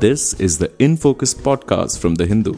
This 0.00 0.32
is 0.40 0.56
the 0.56 0.72
In 0.78 0.96
Focus 0.96 1.34
podcast 1.34 1.98
from 1.98 2.14
The 2.14 2.24
Hindu. 2.24 2.54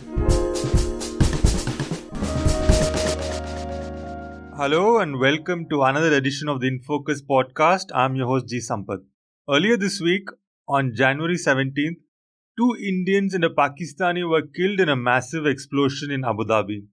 Hello 4.57 4.99
and 4.99 5.19
welcome 5.19 5.69
to 5.69 5.83
another 5.83 6.13
edition 6.13 6.49
of 6.49 6.61
the 6.61 6.69
In 6.69 6.79
Focus 6.79 7.21
podcast. 7.21 7.87
I'm 7.93 8.15
your 8.15 8.29
host 8.29 8.47
G 8.47 8.59
Sampath. 8.59 9.03
Earlier 9.51 9.77
this 9.77 10.01
week, 10.01 10.29
on 10.69 10.95
January 10.95 11.35
17th, 11.35 11.99
two 12.57 12.77
Indians 12.81 13.35
and 13.35 13.43
a 13.43 13.51
Pakistani 13.51 14.23
were 14.31 14.43
killed 14.43 14.79
in 14.79 14.89
a 14.89 14.95
massive 14.95 15.45
explosion 15.45 16.13
in 16.13 16.25
Abu 16.25 16.45
Dhabi. 16.45 16.85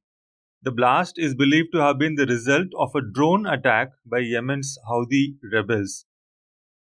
The 0.63 0.71
blast 0.71 1.19
is 1.19 1.35
believed 1.35 1.73
to 1.73 1.81
have 1.81 1.99
been 1.99 2.15
the 2.15 2.25
result 2.25 2.69
of 2.75 2.95
a 2.95 3.01
drone 3.01 3.45
attack 3.45 3.91
by 4.03 4.17
Yemen's 4.17 4.79
Houthi 4.89 5.35
rebels. 5.53 6.05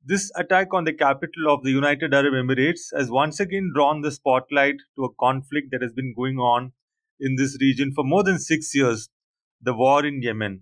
This 0.08 0.30
attack 0.36 0.72
on 0.72 0.84
the 0.84 0.92
capital 0.92 1.52
of 1.52 1.64
the 1.64 1.72
United 1.72 2.14
Arab 2.14 2.32
Emirates 2.32 2.96
has 2.96 3.10
once 3.10 3.40
again 3.40 3.72
drawn 3.74 4.02
the 4.02 4.12
spotlight 4.12 4.76
to 4.94 5.04
a 5.04 5.12
conflict 5.14 5.72
that 5.72 5.82
has 5.82 5.92
been 5.92 6.14
going 6.16 6.38
on 6.38 6.70
in 7.18 7.34
this 7.34 7.58
region 7.60 7.90
for 7.92 8.04
more 8.04 8.22
than 8.22 8.38
six 8.38 8.72
years 8.72 9.08
the 9.60 9.74
war 9.74 10.06
in 10.06 10.22
Yemen. 10.22 10.60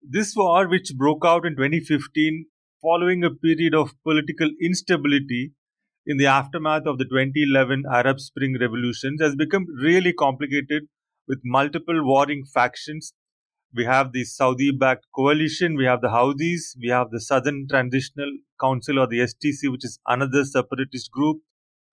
This 0.00 0.36
war, 0.36 0.68
which 0.68 0.94
broke 0.96 1.24
out 1.24 1.44
in 1.44 1.56
2015 1.56 2.46
following 2.80 3.24
a 3.24 3.34
period 3.34 3.74
of 3.74 4.00
political 4.04 4.50
instability 4.62 5.50
in 6.06 6.16
the 6.18 6.26
aftermath 6.26 6.86
of 6.86 6.98
the 6.98 7.06
2011 7.06 7.82
Arab 7.92 8.20
Spring 8.20 8.56
revolutions, 8.60 9.20
has 9.20 9.34
become 9.34 9.66
really 9.82 10.12
complicated 10.12 10.84
with 11.26 11.40
multiple 11.42 12.06
warring 12.06 12.44
factions 12.44 13.14
we 13.74 13.84
have 13.84 14.12
the 14.12 14.24
Saudi 14.24 14.70
backed 14.70 15.06
coalition, 15.14 15.76
we 15.76 15.84
have 15.84 16.00
the 16.00 16.08
Houthis, 16.08 16.76
we 16.80 16.88
have 16.88 17.10
the 17.10 17.20
Southern 17.20 17.66
Transitional 17.68 18.30
Council 18.60 19.00
or 19.00 19.06
the 19.06 19.18
STC, 19.18 19.70
which 19.70 19.84
is 19.84 19.98
another 20.06 20.44
separatist 20.44 21.10
group. 21.10 21.38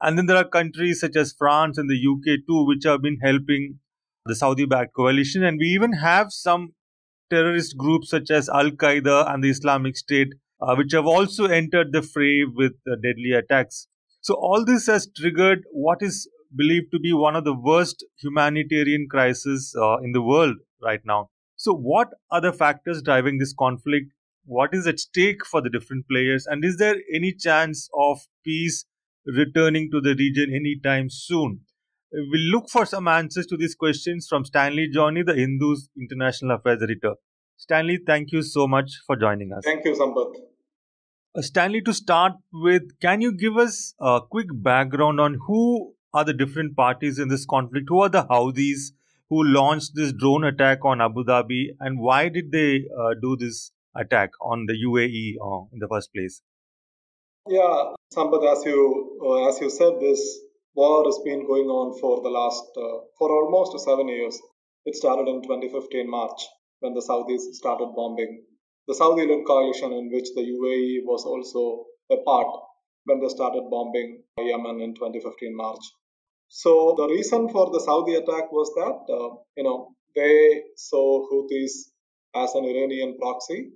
And 0.02 0.18
then 0.18 0.28
there 0.28 0.38
are 0.38 0.48
countries 0.48 1.00
such 1.00 1.16
as 1.16 1.34
France 1.38 1.78
and 1.78 1.90
the 1.90 1.96
UK 1.96 2.40
too, 2.48 2.66
which 2.66 2.84
have 2.86 3.02
been 3.02 3.18
helping 3.22 3.80
the 4.26 4.36
Saudi 4.36 4.66
backed 4.66 4.94
coalition. 4.96 5.44
And 5.44 5.58
we 5.60 5.68
even 5.68 5.94
have 5.94 6.32
some 6.32 6.74
terrorist 7.32 7.78
groups 7.78 8.10
such 8.10 8.30
as 8.30 8.50
Al 8.50 8.72
Qaeda 8.72 9.34
and 9.34 9.44
the 9.44 9.50
Islamic 9.50 9.98
State, 9.98 10.34
uh, 10.62 10.76
which 10.76 10.92
have 10.92 11.08
also 11.08 11.46
entered 11.46 11.94
the 11.94 12.02
fray 12.02 12.44
with 12.44 12.74
uh, 12.88 12.96
deadly 13.02 13.32
attacks. 13.32 13.88
So, 14.22 14.36
all 14.36 14.64
this 14.64 14.86
has 14.86 15.08
triggered 15.18 15.64
what 15.72 16.04
is 16.04 16.30
believed 16.56 16.92
to 16.92 17.00
be 17.00 17.14
one 17.14 17.36
of 17.36 17.44
the 17.44 17.56
worst 17.56 18.06
humanitarian 18.22 19.08
crises 19.10 19.76
uh, 19.82 19.98
in 19.98 20.12
the 20.12 20.22
world 20.22 20.58
right 20.82 21.02
now. 21.06 21.30
So, 21.64 21.76
what 21.76 22.08
are 22.32 22.42
the 22.42 22.52
factors 22.52 23.04
driving 23.04 23.38
this 23.38 23.54
conflict? 23.54 24.14
What 24.46 24.74
is 24.74 24.88
at 24.88 25.00
stake 25.00 25.46
for 25.46 25.62
the 25.62 25.70
different 25.70 26.08
players? 26.10 26.48
And 26.48 26.66
is 26.66 26.78
there 26.78 26.96
any 27.14 27.34
chance 27.34 27.88
of 27.96 28.22
peace 28.44 28.86
returning 29.28 29.92
to 29.92 30.02
the 30.02 30.16
region 30.16 30.52
anytime 30.56 31.12
soon? 31.12 31.60
We'll 32.12 32.50
look 32.52 32.68
for 32.68 32.88
some 32.88 33.08
answers 33.08 33.46
to 33.46 33.58
these 33.58 33.76
questions 33.76 34.26
from 34.28 34.44
Stanly 34.44 34.92
Johny, 34.92 35.22
the 35.22 35.36
Hindu's 35.36 35.88
International 35.96 36.56
Affairs 36.56 36.82
Editor. 36.82 37.14
Stanly, 37.60 38.00
thank 38.08 38.32
you 38.32 38.42
so 38.42 38.68
much 38.68 38.94
for 39.06 39.16
joining 39.16 39.54
us. 39.54 39.62
Thank 39.64 39.86
you, 39.86 39.94
Sampath. 39.94 40.34
Uh, 41.36 41.42
Stanly, 41.42 41.86
to 41.86 41.94
start 41.94 42.34
with, 42.52 43.00
can 43.00 43.22
you 43.22 43.38
give 43.38 43.58
us 43.58 43.94
a 44.00 44.20
quick 44.28 44.48
background 44.52 45.22
on 45.22 45.38
who 45.46 45.94
are 46.12 46.26
the 46.26 46.34
different 46.34 46.76
parties 46.76 47.20
in 47.20 47.28
this 47.28 47.46
conflict? 47.46 47.86
Who 47.90 48.02
are 48.02 48.10
the 48.10 48.24
Houthis? 48.24 48.94
Who 49.32 49.44
launched 49.46 49.92
this 49.96 50.12
drone 50.12 50.44
attack 50.44 50.84
on 50.84 51.02
Abu 51.02 51.24
Dhabi 51.24 51.68
and 51.80 52.02
why 52.02 52.28
did 52.28 52.52
they 52.52 52.84
uh, 53.02 53.14
do 53.22 53.38
this 53.38 53.72
attack 53.96 54.32
on 54.42 54.66
the 54.68 54.74
UAE 54.74 55.36
uh, 55.42 55.64
in 55.72 55.80
the 55.80 55.88
first 55.90 56.14
place? 56.14 56.42
Yeah, 57.48 57.94
Sampath, 58.14 58.46
as 58.52 58.66
you 58.66 58.82
uh, 59.26 59.48
as 59.48 59.60
you 59.62 59.70
said, 59.70 59.94
this 60.02 60.22
war 60.76 61.06
has 61.06 61.20
been 61.24 61.48
going 61.48 61.70
on 61.80 61.98
for 62.02 62.22
the 62.22 62.30
last 62.30 62.66
uh, 62.78 62.98
for 63.18 63.32
almost 63.32 63.80
seven 63.84 64.10
years. 64.10 64.38
It 64.86 64.96
started 64.96 65.28
in 65.30 65.42
2015 65.42 66.10
March 66.10 66.42
when 66.82 66.94
the 66.94 67.02
Saudis 67.02 67.54
started 67.54 67.94
bombing 67.96 68.44
the 68.88 68.96
Saudi-led 68.96 69.46
coalition 69.48 69.94
in 69.94 70.12
which 70.12 70.30
the 70.36 70.42
UAE 70.42 71.06
was 71.06 71.24
also 71.24 71.86
a 72.12 72.18
part 72.24 72.48
when 73.06 73.22
they 73.22 73.30
started 73.30 73.70
bombing 73.70 74.24
Yemen 74.38 74.82
in 74.82 74.94
2015 74.96 75.56
March. 75.56 75.84
So 76.54 76.96
the 76.98 77.08
reason 77.08 77.48
for 77.48 77.72
the 77.72 77.80
Saudi 77.80 78.16
attack 78.16 78.52
was 78.52 78.70
that 78.76 78.98
uh, 79.18 79.30
you 79.56 79.64
know 79.64 79.96
they 80.16 80.64
saw 80.76 81.26
Houthis 81.30 81.92
as 82.36 82.54
an 82.56 82.66
Iranian 82.66 83.18
proxy, 83.18 83.72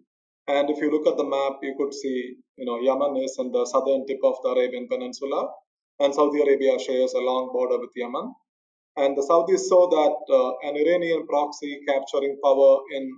and 0.47 0.69
if 0.69 0.79
you 0.79 0.91
look 0.91 1.07
at 1.07 1.15
the 1.15 1.23
map, 1.23 1.59
you 1.63 1.73
could 1.77 1.93
see 1.93 2.35
you 2.57 2.65
know 2.65 2.79
Yemen 2.81 3.15
is 3.23 3.37
in 3.39 3.53
the 3.53 3.65
southern 3.65 4.05
tip 4.05 4.19
of 4.25 4.35
the 4.43 4.49
Arabian 4.49 4.89
Peninsula, 4.89 5.51
and 6.01 6.13
Saudi 6.13 6.41
Arabia 6.41 6.77
shares 6.77 7.13
a 7.13 7.19
long 7.19 7.49
border 7.53 7.79
with 7.79 7.91
Yemen. 7.95 8.35
And 8.97 9.15
the 9.15 9.23
Saudis 9.23 9.67
saw 9.69 9.89
that 9.89 10.17
uh, 10.35 10.69
an 10.69 10.75
Iranian 10.75 11.25
proxy 11.27 11.81
capturing 11.87 12.37
power 12.43 12.79
in 12.93 13.09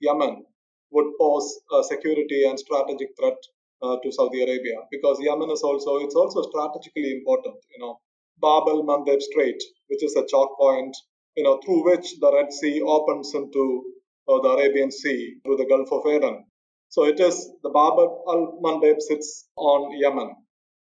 Yemen 0.00 0.44
would 0.90 1.12
pose 1.18 1.58
a 1.72 1.82
security 1.84 2.44
and 2.44 2.58
strategic 2.58 3.08
threat 3.18 3.38
uh, 3.82 3.96
to 4.02 4.12
Saudi 4.12 4.42
Arabia 4.42 4.76
because 4.90 5.18
Yemen 5.20 5.50
is 5.50 5.62
also 5.62 5.96
it's 6.04 6.14
also 6.14 6.42
strategically 6.42 7.12
important. 7.12 7.56
You 7.74 7.80
know, 7.80 8.00
Bab 8.38 8.68
el 8.68 8.82
Mandeb 8.84 9.20
Strait, 9.22 9.62
which 9.88 10.02
is 10.02 10.16
a 10.16 10.26
choke 10.26 10.56
point, 10.58 10.96
you 11.36 11.44
know, 11.44 11.58
through 11.64 11.84
which 11.84 12.18
the 12.20 12.32
Red 12.32 12.52
Sea 12.52 12.80
opens 12.82 13.34
into 13.34 13.84
uh, 14.28 14.40
the 14.40 14.48
Arabian 14.48 14.90
Sea 14.90 15.36
through 15.44 15.56
the 15.56 15.66
Gulf 15.66 15.88
of 15.92 16.06
Aden. 16.06 16.44
So 16.88 17.04
it 17.04 17.20
is 17.20 17.50
the 17.62 17.70
Bab 17.70 17.98
al 17.98 18.58
Mandeb 18.62 19.00
sits 19.00 19.48
on 19.56 19.96
Yemen. 19.98 20.36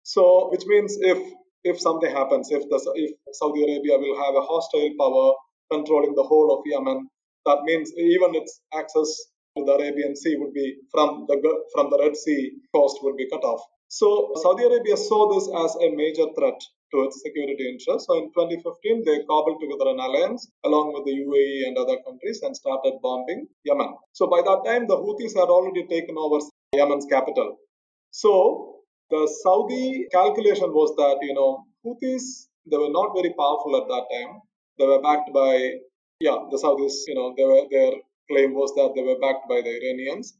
So 0.02 0.48
which 0.50 0.64
means 0.66 0.96
if 1.00 1.18
if 1.64 1.80
something 1.80 2.10
happens, 2.10 2.50
if 2.50 2.62
the 2.68 2.78
if 2.94 3.12
Saudi 3.32 3.62
Arabia 3.64 3.98
will 3.98 4.16
have 4.24 4.34
a 4.34 4.46
hostile 4.46 4.90
power 4.98 5.34
controlling 5.70 6.14
the 6.14 6.22
whole 6.22 6.54
of 6.56 6.62
Yemen, 6.64 7.08
that 7.46 7.62
means 7.64 7.92
even 7.96 8.34
its 8.34 8.60
access 8.72 9.10
to 9.56 9.64
the 9.64 9.72
Arabian 9.72 10.14
Sea 10.16 10.36
would 10.38 10.54
be 10.54 10.76
from 10.92 11.26
the 11.28 11.36
from 11.74 11.90
the 11.90 11.98
Red 11.98 12.16
Sea 12.16 12.52
coast 12.74 12.98
would 13.02 13.16
be 13.16 13.28
cut 13.28 13.44
off. 13.44 13.62
So 13.88 14.32
Saudi 14.36 14.64
Arabia 14.64 14.96
saw 14.96 15.32
this 15.32 15.48
as 15.48 15.76
a 15.80 15.88
major 15.96 16.26
threat 16.36 16.60
to 16.92 17.04
its 17.04 17.22
security 17.22 17.68
interests. 17.68 18.06
So 18.06 18.16
in 18.18 18.28
2015, 18.32 19.04
they 19.04 19.24
cobbled 19.24 19.60
together 19.60 19.90
an 19.90 19.98
alliance 19.98 20.50
along 20.64 20.92
with 20.92 21.04
the 21.04 21.16
UAE 21.24 21.68
and 21.68 21.76
other 21.76 21.96
countries 22.04 22.40
and 22.42 22.54
started 22.54 23.00
bombing 23.02 23.48
Yemen. 23.64 23.96
So 24.12 24.26
by 24.26 24.42
that 24.42 24.62
time, 24.64 24.86
the 24.86 24.96
Houthis 24.96 25.34
had 25.34 25.48
already 25.48 25.86
taken 25.86 26.16
over 26.18 26.38
Yemen's 26.74 27.06
capital. 27.06 27.56
So 28.10 28.84
the 29.10 29.26
Saudi 29.42 30.06
calculation 30.12 30.72
was 30.72 30.94
that, 30.96 31.18
you 31.22 31.34
know, 31.34 31.64
Houthis, 31.84 32.48
they 32.70 32.76
were 32.76 32.92
not 32.92 33.14
very 33.14 33.32
powerful 33.32 33.76
at 33.80 33.88
that 33.88 34.04
time. 34.12 34.40
They 34.78 34.86
were 34.86 35.00
backed 35.00 35.32
by, 35.32 35.80
yeah, 36.20 36.38
the 36.50 36.58
Saudis, 36.58 36.92
you 37.06 37.14
know, 37.14 37.34
they 37.36 37.44
were, 37.44 37.64
their 37.70 37.92
claim 38.30 38.52
was 38.52 38.72
that 38.76 38.92
they 38.94 39.02
were 39.02 39.18
backed 39.18 39.48
by 39.48 39.62
the 39.62 39.72
Iranians. 39.80 40.36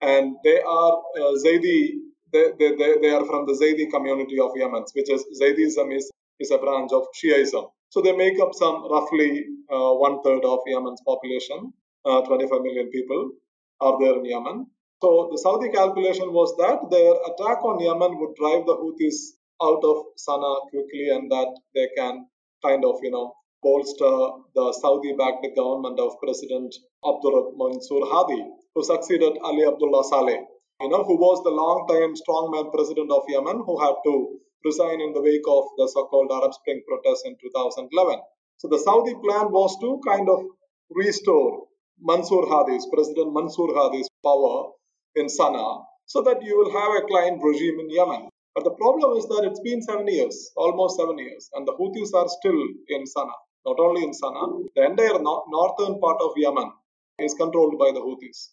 And 0.00 0.36
they 0.44 0.60
are 0.62 1.02
uh, 1.20 1.34
Zaidi 1.44 1.98
they, 2.32 2.52
they, 2.58 2.94
they, 3.02 3.10
are 3.10 3.24
from 3.26 3.46
the 3.46 3.52
Zaydi 3.52 3.90
community 3.90 4.38
of 4.40 4.50
Yemen, 4.56 4.84
which 4.94 5.10
is 5.10 5.24
Zaydism 5.40 5.94
is, 5.96 6.10
is 6.40 6.50
a 6.50 6.58
branch 6.58 6.90
of 6.92 7.04
Shiaism. 7.14 7.70
So 7.90 8.00
they 8.00 8.12
make 8.16 8.40
up 8.40 8.54
some 8.54 8.90
roughly 8.90 9.44
uh, 9.70 9.92
one 9.94 10.22
third 10.22 10.44
of 10.44 10.60
Yemen's 10.66 11.02
population, 11.06 11.72
uh, 12.04 12.22
25 12.22 12.62
million 12.62 12.90
people 12.90 13.32
are 13.80 13.98
there 14.00 14.14
in 14.14 14.24
Yemen. 14.24 14.66
So 15.02 15.28
the 15.30 15.38
Saudi 15.38 15.70
calculation 15.70 16.32
was 16.32 16.54
that 16.56 16.78
their 16.90 17.12
attack 17.28 17.62
on 17.64 17.80
Yemen 17.80 18.18
would 18.18 18.34
drive 18.36 18.64
the 18.66 18.76
Houthis 18.76 19.34
out 19.60 19.82
of 19.84 19.96
Sana'a 20.16 20.70
quickly 20.70 21.08
and 21.10 21.30
that 21.30 21.52
they 21.74 21.88
can 21.96 22.26
kind 22.64 22.84
of, 22.84 22.96
you 23.02 23.10
know, 23.10 23.34
bolster 23.62 24.14
the 24.54 24.72
Saudi-backed 24.80 25.46
government 25.56 25.98
of 26.00 26.12
President 26.22 26.74
Abdur 27.04 27.52
Mansur 27.56 28.00
Hadi, 28.06 28.42
who 28.74 28.82
succeeded 28.82 29.38
Ali 29.42 29.66
Abdullah 29.66 30.04
Saleh 30.04 30.40
you 30.82 30.88
know, 30.90 31.04
who 31.04 31.14
was 31.16 31.42
the 31.44 31.54
long-time 31.54 32.14
strongman 32.18 32.72
president 32.72 33.10
of 33.10 33.22
Yemen, 33.28 33.62
who 33.64 33.78
had 33.78 33.94
to 34.04 34.40
resign 34.64 35.00
in 35.00 35.12
the 35.12 35.22
wake 35.22 35.46
of 35.46 35.64
the 35.78 35.86
so-called 35.86 36.30
Arab 36.32 36.52
Spring 36.54 36.82
protests 36.86 37.22
in 37.24 37.36
2011. 37.38 38.18
So 38.58 38.68
the 38.68 38.78
Saudi 38.78 39.14
plan 39.14 39.50
was 39.54 39.78
to 39.80 40.00
kind 40.06 40.28
of 40.28 40.42
restore 40.90 41.66
Mansour 42.00 42.46
Hadi's, 42.50 42.86
President 42.92 43.32
Mansour 43.32 43.70
Hadi's 43.78 44.08
power 44.24 44.70
in 45.14 45.26
Sana'a, 45.26 45.84
so 46.06 46.22
that 46.22 46.42
you 46.42 46.58
will 46.58 46.72
have 46.72 46.92
a 46.98 47.06
client 47.06 47.38
regime 47.42 47.78
in 47.78 47.90
Yemen. 47.90 48.28
But 48.54 48.64
the 48.64 48.74
problem 48.74 49.16
is 49.18 49.26
that 49.28 49.46
it's 49.46 49.60
been 49.60 49.82
seven 49.82 50.08
years, 50.08 50.50
almost 50.56 50.98
seven 50.98 51.18
years, 51.18 51.48
and 51.54 51.66
the 51.66 51.74
Houthis 51.78 52.12
are 52.14 52.28
still 52.28 52.60
in 52.88 53.04
Sana'a. 53.04 53.38
Not 53.66 53.78
only 53.78 54.02
in 54.02 54.10
Sana'a, 54.10 54.66
the 54.74 54.84
entire 54.84 55.18
no- 55.22 55.44
northern 55.48 56.00
part 56.00 56.20
of 56.20 56.32
Yemen 56.36 56.72
is 57.20 57.34
controlled 57.34 57.78
by 57.78 57.92
the 57.92 58.00
Houthis. 58.00 58.50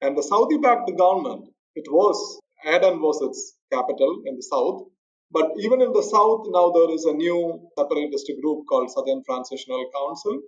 And 0.00 0.16
the 0.16 0.22
Saudi 0.22 0.58
backed 0.58 0.90
government 0.96 1.52
it 1.76 1.86
was, 1.90 2.40
Aden 2.64 3.00
was 3.00 3.22
its 3.22 3.54
capital 3.72 4.22
in 4.26 4.36
the 4.36 4.42
south. 4.42 4.88
But 5.30 5.52
even 5.58 5.82
in 5.82 5.92
the 5.92 6.02
south, 6.02 6.46
now 6.48 6.70
there 6.70 6.90
is 6.94 7.04
a 7.04 7.12
new 7.12 7.68
separatist 7.78 8.30
group 8.40 8.64
called 8.68 8.90
Southern 8.90 9.22
Transitional 9.24 9.84
Council. 9.94 10.40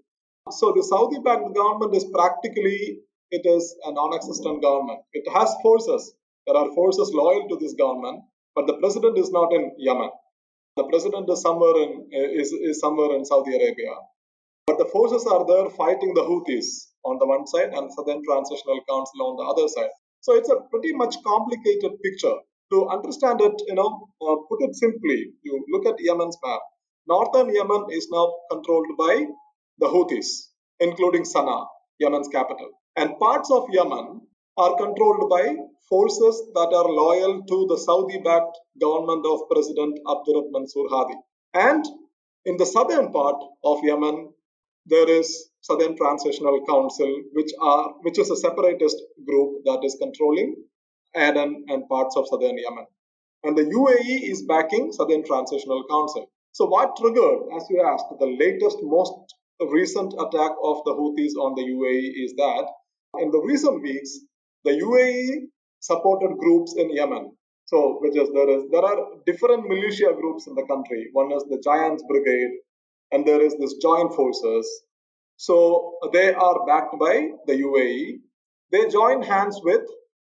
So 0.51 0.73
the 0.75 0.83
Saudi-backed 0.83 1.55
government 1.55 1.95
is 1.95 2.07
practically, 2.07 3.01
it 3.31 3.45
is 3.45 3.77
a 3.85 3.93
non-existent 3.93 4.63
government. 4.63 5.01
It 5.13 5.29
has 5.35 5.55
forces. 5.63 6.15
There 6.47 6.57
are 6.57 6.73
forces 6.75 7.11
loyal 7.13 7.49
to 7.49 7.57
this 7.61 7.75
government, 7.75 8.23
but 8.55 8.67
the 8.67 8.79
president 8.79 9.19
is 9.19 9.31
not 9.31 9.53
in 9.53 9.73
Yemen. 9.79 10.11
the 10.79 10.85
president 10.85 11.29
is 11.29 11.41
somewhere 11.43 11.77
in 11.85 11.91
is, 12.13 12.53
is 12.53 12.81
somewhere 12.81 13.15
in 13.17 13.25
Saudi 13.25 13.55
Arabia. 13.59 13.95
But 14.69 14.79
the 14.79 14.89
forces 14.93 15.27
are 15.27 15.45
there 15.51 15.69
fighting 15.71 16.15
the 16.15 16.23
Houthis 16.29 16.69
on 17.05 17.19
the 17.19 17.27
one 17.27 17.47
side 17.53 17.73
and 17.75 17.93
Southern 17.93 18.23
Transitional 18.25 18.81
Council 18.89 19.19
on 19.29 19.35
the 19.41 19.47
other 19.53 19.67
side. 19.77 19.95
So 20.21 20.35
it's 20.35 20.51
a 20.51 20.61
pretty 20.71 20.93
much 20.95 21.17
complicated 21.27 21.93
picture. 22.03 22.37
To 22.73 22.89
understand 22.89 23.41
it, 23.41 23.63
you 23.67 23.75
know, 23.75 24.09
uh, 24.21 24.37
put 24.49 24.61
it 24.61 24.75
simply, 24.75 25.33
you 25.43 25.65
look 25.73 25.87
at 25.87 26.01
Yemen's 26.01 26.37
map. 26.45 26.61
Northern 27.09 27.55
Yemen 27.55 27.87
is 27.91 28.09
now 28.11 28.35
controlled 28.51 28.89
by 28.99 29.27
the 29.79 29.87
Houthis, 29.87 30.51
including 30.81 31.23
Sana'a, 31.23 31.67
Yemen's 31.99 32.29
capital. 32.29 32.69
And 32.97 33.19
parts 33.19 33.51
of 33.51 33.69
Yemen 33.71 34.21
are 34.59 34.77
controlled 34.77 35.31
by 35.31 35.55
forces 35.89 36.51
that 36.55 36.71
are 36.75 36.89
loyal 36.91 37.43
to 37.45 37.67
the 37.69 37.79
Saudi 37.79 38.19
backed 38.19 38.59
government 38.81 39.25
of 39.25 39.49
President 39.51 39.99
Abdurrahman 40.07 40.53
Mansour 40.53 40.87
Hadi. 40.91 41.15
And 41.55 41.85
in 42.45 42.57
the 42.59 42.67
southern 42.67 43.13
part 43.13 43.43
of 43.65 43.79
Yemen, 43.83 44.35
there 44.89 45.09
is 45.09 45.51
Southern 45.61 45.97
Transitional 45.97 46.65
Council, 46.67 47.23
which 47.33 47.53
are 47.61 47.95
which 48.03 48.19
is 48.19 48.31
a 48.31 48.37
separatist 48.37 48.97
group 49.27 49.65
that 49.65 49.81
is 49.85 49.97
controlling 50.01 50.57
Aden 51.17 51.65
and 51.69 51.89
parts 51.89 52.17
of 52.17 52.27
southern 52.29 52.59
Yemen. 52.59 52.87
And 53.45 53.57
the 53.57 53.65
UAE 53.65 54.31
is 54.31 54.43
backing 54.43 54.93
Southern 54.93 55.25
Transitional 55.25 55.85
Council. 55.89 56.31
So 56.53 56.67
what 56.67 56.97
triggered, 56.97 57.41
as 57.57 57.67
you 57.71 57.83
asked, 57.83 58.07
the 58.19 58.27
latest, 58.27 58.79
most 58.83 59.13
recent 59.61 60.15
attack 60.15 60.53
of 60.63 60.83
the 60.85 60.95
Houthis 60.95 61.35
on 61.39 61.55
the 61.55 61.63
UAE 61.63 62.25
is 62.25 62.35
that 62.37 62.67
in 63.21 63.31
the 63.31 63.41
recent 63.41 63.83
weeks, 63.83 64.19
the 64.65 64.73
UAE 64.73 65.49
supported 65.81 66.37
groups 66.39 66.75
in 66.77 66.91
Yemen. 66.91 67.37
So, 67.67 67.99
which 68.01 68.17
is 68.17 68.31
there 68.33 68.49
is 68.49 68.65
there 68.71 68.85
are 68.85 68.99
different 69.27 69.69
militia 69.69 70.13
groups 70.19 70.47
in 70.47 70.55
the 70.55 70.65
country. 70.67 71.09
One 71.13 71.31
is 71.33 71.45
the 71.45 71.61
Giants 71.63 72.03
Brigade, 72.09 72.53
and 73.13 73.27
there 73.27 73.41
is 73.41 73.57
this 73.59 73.75
Joint 73.75 74.15
Forces. 74.15 74.67
So 75.37 75.99
they 76.13 76.33
are 76.35 76.67
backed 76.67 76.99
by 76.99 77.31
the 77.47 77.55
UAE. 77.55 78.21
They 78.73 78.89
join 78.89 79.23
hands 79.23 79.61
with 79.63 79.83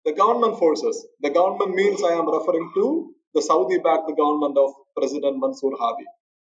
the 0.04 0.12
government 0.12 0.58
forces. 0.58 1.06
The 1.20 1.30
government 1.30 1.74
means 1.74 2.02
I 2.02 2.12
am 2.12 2.28
referring 2.30 2.70
to 2.74 3.14
the 3.34 3.42
Saudi-backed 3.42 4.10
government 4.16 4.56
of 4.58 4.72
President 4.96 5.38
Mansour 5.38 5.70
Hadi. 5.78 6.04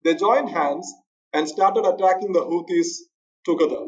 They 0.04 0.14
joined 0.14 0.50
hands 0.50 0.92
and 1.32 1.48
started 1.48 1.84
attacking 1.84 2.32
the 2.32 2.40
Houthis 2.40 2.88
together. 3.44 3.86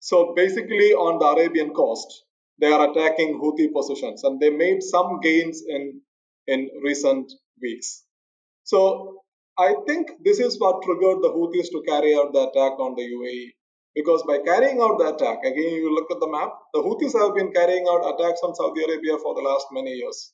So 0.00 0.34
basically 0.34 0.92
on 0.92 1.18
the 1.18 1.26
Arabian 1.26 1.72
coast, 1.72 2.24
they 2.58 2.72
are 2.72 2.90
attacking 2.90 3.40
Houthi 3.40 3.72
positions 3.72 4.24
and 4.24 4.40
they 4.40 4.50
made 4.50 4.82
some 4.82 5.20
gains 5.20 5.62
in, 5.66 6.00
in 6.46 6.70
recent 6.82 7.32
weeks. 7.60 8.04
So 8.64 9.21
I 9.58 9.74
think 9.86 10.08
this 10.24 10.38
is 10.38 10.58
what 10.58 10.82
triggered 10.82 11.22
the 11.22 11.28
Houthis 11.28 11.68
to 11.72 11.82
carry 11.86 12.14
out 12.14 12.32
the 12.32 12.48
attack 12.48 12.78
on 12.80 12.94
the 12.96 13.02
UAE. 13.02 13.52
Because 13.94 14.22
by 14.26 14.38
carrying 14.38 14.80
out 14.80 14.98
the 14.98 15.14
attack, 15.14 15.44
again, 15.44 15.74
you 15.74 15.94
look 15.94 16.10
at 16.10 16.20
the 16.20 16.28
map, 16.28 16.52
the 16.72 16.80
Houthis 16.80 17.12
have 17.20 17.34
been 17.34 17.52
carrying 17.52 17.86
out 17.86 18.14
attacks 18.14 18.40
on 18.42 18.54
Saudi 18.54 18.82
Arabia 18.82 19.18
for 19.18 19.34
the 19.34 19.42
last 19.42 19.66
many 19.72 19.92
years. 19.92 20.32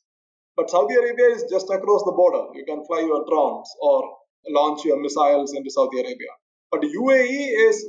But 0.57 0.71
Saudi 0.71 0.95
Arabia 0.95 1.27
is 1.35 1.45
just 1.51 1.69
across 1.71 2.05
the 2.05 2.13
border. 2.13 2.47
You 2.55 2.65
can 2.65 2.85
fly 2.87 3.01
your 3.01 3.25
drones 3.29 3.69
or 3.81 4.03
launch 4.49 4.85
your 4.85 5.01
missiles 5.01 5.55
into 5.55 5.71
Saudi 5.71 6.01
Arabia. 6.01 6.31
But 6.71 6.83
UAE 6.83 7.69
is 7.69 7.85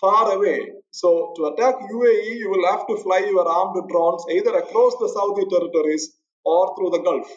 far 0.00 0.32
away. 0.32 0.72
So 0.90 1.32
to 1.36 1.46
attack 1.46 1.74
UAE, 1.76 2.36
you 2.38 2.50
will 2.50 2.66
have 2.70 2.86
to 2.86 2.96
fly 3.02 3.18
your 3.18 3.46
armed 3.48 3.88
drones 3.90 4.24
either 4.30 4.54
across 4.56 4.96
the 4.98 5.08
Saudi 5.08 5.44
territories 5.48 6.12
or 6.44 6.74
through 6.76 6.90
the 6.90 7.02
Gulf. 7.02 7.28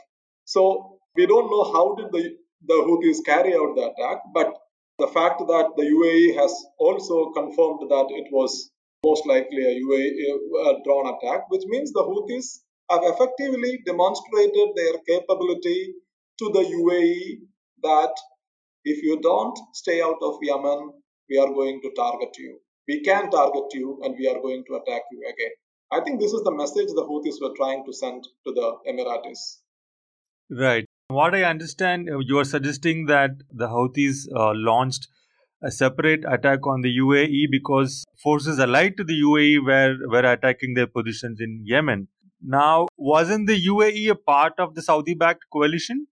So 0.46 1.00
we 1.16 1.26
don't 1.26 1.50
know 1.50 1.64
how 1.74 1.96
did 1.96 2.12
the, 2.12 2.36
the 2.66 2.74
Houthis 2.74 3.24
carry 3.26 3.56
out 3.56 3.76
the 3.76 3.92
attack, 3.92 4.22
but 4.34 4.54
the 5.00 5.08
fact 5.08 5.40
that 5.40 5.68
the 5.78 5.84
UAE 5.84 6.36
has 6.42 6.54
also 6.80 7.32
confirmed 7.32 7.82
that 7.90 8.08
it 8.10 8.28
was 8.32 8.72
most 9.06 9.28
likely 9.28 9.64
a 9.64 9.80
UAE 9.86 10.84
drone 10.84 11.08
attack, 11.16 11.50
which 11.50 11.66
means 11.68 11.92
the 11.92 12.04
Houthis 12.04 12.60
have 12.90 13.02
effectively 13.04 13.80
demonstrated 13.86 14.70
their 14.76 14.96
capability 15.08 15.94
to 16.40 16.50
the 16.52 16.64
UAE 16.80 17.42
that 17.84 18.16
if 18.86 19.04
you 19.04 19.20
don't 19.22 19.58
stay 19.74 20.02
out 20.02 20.18
of 20.22 20.40
Yemen, 20.42 20.94
we 21.30 21.38
are 21.38 21.54
going 21.54 21.82
to 21.82 21.92
target 21.96 22.36
you. 22.38 22.60
We 22.88 23.02
can 23.04 23.30
target 23.30 23.74
you 23.74 24.00
and 24.04 24.16
we 24.18 24.28
are 24.28 24.40
going 24.42 24.64
to 24.68 24.76
attack 24.76 25.04
you 25.12 25.20
again. 25.20 25.52
I 25.92 26.02
think 26.04 26.20
this 26.20 26.34
is 26.34 26.44
the 26.44 26.52
message 26.52 26.88
the 26.96 27.06
Houthis 27.10 27.42
were 27.42 27.56
trying 27.56 27.86
to 27.86 27.94
send 27.94 28.24
to 28.46 28.54
the 28.54 28.78
Emiratis. 28.90 29.58
Right. 30.50 30.87
What 31.10 31.34
I 31.34 31.44
understand, 31.44 32.10
uh, 32.10 32.20
you 32.20 32.38
are 32.38 32.44
suggesting 32.44 33.06
that 33.06 33.30
the 33.50 33.68
Houthis 33.68 34.28
uh, 34.36 34.52
launched 34.54 35.08
a 35.64 35.72
separate 35.72 36.26
attack 36.28 36.68
on 36.68 36.82
the 36.82 36.94
UAE 37.00 37.46
because 37.50 38.04
forces 38.22 38.60
allied 38.60 38.98
to 38.98 39.06
the 39.06 39.14
UAE 39.14 39.64
were, 39.66 39.96
were 40.10 40.30
attacking 40.30 40.74
their 40.74 40.86
positions 40.86 41.40
in 41.40 41.64
Yemen. 41.64 42.10
Now, 42.42 42.88
wasn't 42.98 43.48
the 43.48 43.56
UAE 43.56 44.10
a 44.10 44.16
part 44.16 44.60
of 44.60 44.76
the 44.76 44.82
Saudi 44.82 45.14
backed 45.14 45.46
coalition? 45.50 46.08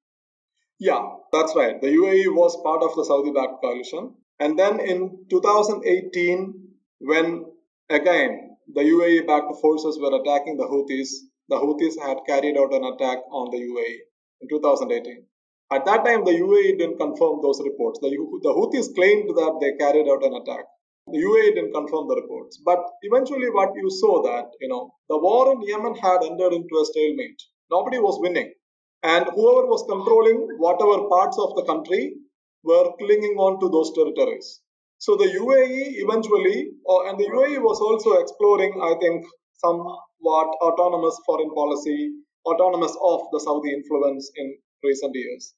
Yeah, 0.80 1.06
that's 1.33 1.53
right. 1.57 1.81
The 1.81 1.88
UAE 1.88 2.33
was 2.33 2.56
part 2.63 2.81
of 2.81 2.95
the 2.95 3.03
Saudi 3.03 3.33
backed 3.33 3.62
coalition. 3.62 4.13
And 4.39 4.57
then 4.57 4.80
in 4.80 5.25
2018, 5.30 6.53
when 7.00 7.45
again 7.89 8.56
the 8.74 8.81
UAE 8.81 9.27
backed 9.27 9.59
forces 9.59 10.00
were 10.00 10.21
attacking 10.21 10.56
the 10.56 10.63
Houthis, 10.63 11.09
the 11.50 11.57
Houthis 11.57 12.01
had 12.01 12.19
carried 12.25 12.57
out 12.57 12.74
an 12.74 12.86
attack 12.86 13.19
on 13.30 13.51
the 13.51 13.57
UAE 13.57 14.05
in 14.42 14.48
2018. 14.50 15.26
At 15.72 15.86
that 15.86 16.06
time, 16.06 16.24
the 16.24 16.32
UAE 16.32 16.78
didn't 16.78 16.98
confirm 16.98 17.42
those 17.42 17.60
reports. 17.64 18.00
The, 18.00 18.10
the 18.44 18.54
Houthis 18.54 18.94
claimed 18.94 19.30
that 19.30 19.58
they 19.60 19.74
carried 19.82 20.08
out 20.08 20.24
an 20.24 20.36
attack. 20.36 20.66
The 21.12 21.18
UAE 21.18 21.56
didn't 21.56 21.74
confirm 21.74 22.08
the 22.08 22.16
reports. 22.16 22.58
But 22.64 22.86
eventually, 23.02 23.50
what 23.50 23.74
you 23.76 23.90
saw 23.90 24.22
that, 24.24 24.52
you 24.62 24.68
know, 24.68 24.94
the 25.10 25.18
war 25.18 25.52
in 25.54 25.62
Yemen 25.62 25.96
had 25.96 26.24
entered 26.24 26.54
into 26.54 26.76
a 26.82 26.86
stalemate. 26.86 27.42
Nobody 27.72 28.00
was 28.00 28.20
winning. 28.22 28.54
And 29.02 29.26
whoever 29.26 29.66
was 29.68 29.86
controlling 29.90 30.38
whatever 30.58 31.10
parts 31.10 31.38
of 31.38 31.56
the 31.56 31.66
country 31.66 32.16
were 32.64 32.94
clinging 33.00 33.38
on 33.38 33.60
to 33.60 33.70
those 33.70 33.94
territories. 33.94 34.62
So 34.98 35.16
the 35.16 35.30
UAE 35.30 36.02
eventually, 36.06 36.72
uh, 36.90 37.02
and 37.10 37.20
the 37.20 37.30
UAE 37.30 37.62
was 37.62 37.80
also 37.82 38.14
exploring, 38.22 38.74
I 38.82 38.96
think, 39.02 39.26
somewhat 39.58 40.50
autonomous 40.62 41.20
foreign 41.26 41.54
policy 41.54 42.14
autonomous 42.45 42.95
of 43.01 43.21
the 43.31 43.39
Saudi 43.39 43.74
influence 43.74 44.31
in 44.36 44.57
recent 44.83 45.15
years. 45.15 45.53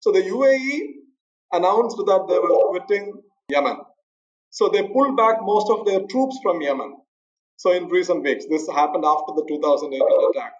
So 0.00 0.12
the 0.12 0.22
UAE 0.22 0.80
announced 1.52 1.96
that 1.98 2.26
they 2.28 2.38
were 2.38 2.70
quitting 2.70 3.12
Yemen. 3.50 3.76
So 4.50 4.68
they 4.68 4.82
pulled 4.82 5.16
back 5.16 5.36
most 5.42 5.70
of 5.70 5.86
their 5.86 6.00
troops 6.06 6.38
from 6.42 6.60
Yemen. 6.60 6.96
So 7.56 7.72
in 7.72 7.88
recent 7.88 8.22
weeks, 8.22 8.46
this 8.48 8.68
happened 8.68 9.04
after 9.04 9.34
the 9.36 9.44
2018 9.46 10.00
attack. 10.30 10.52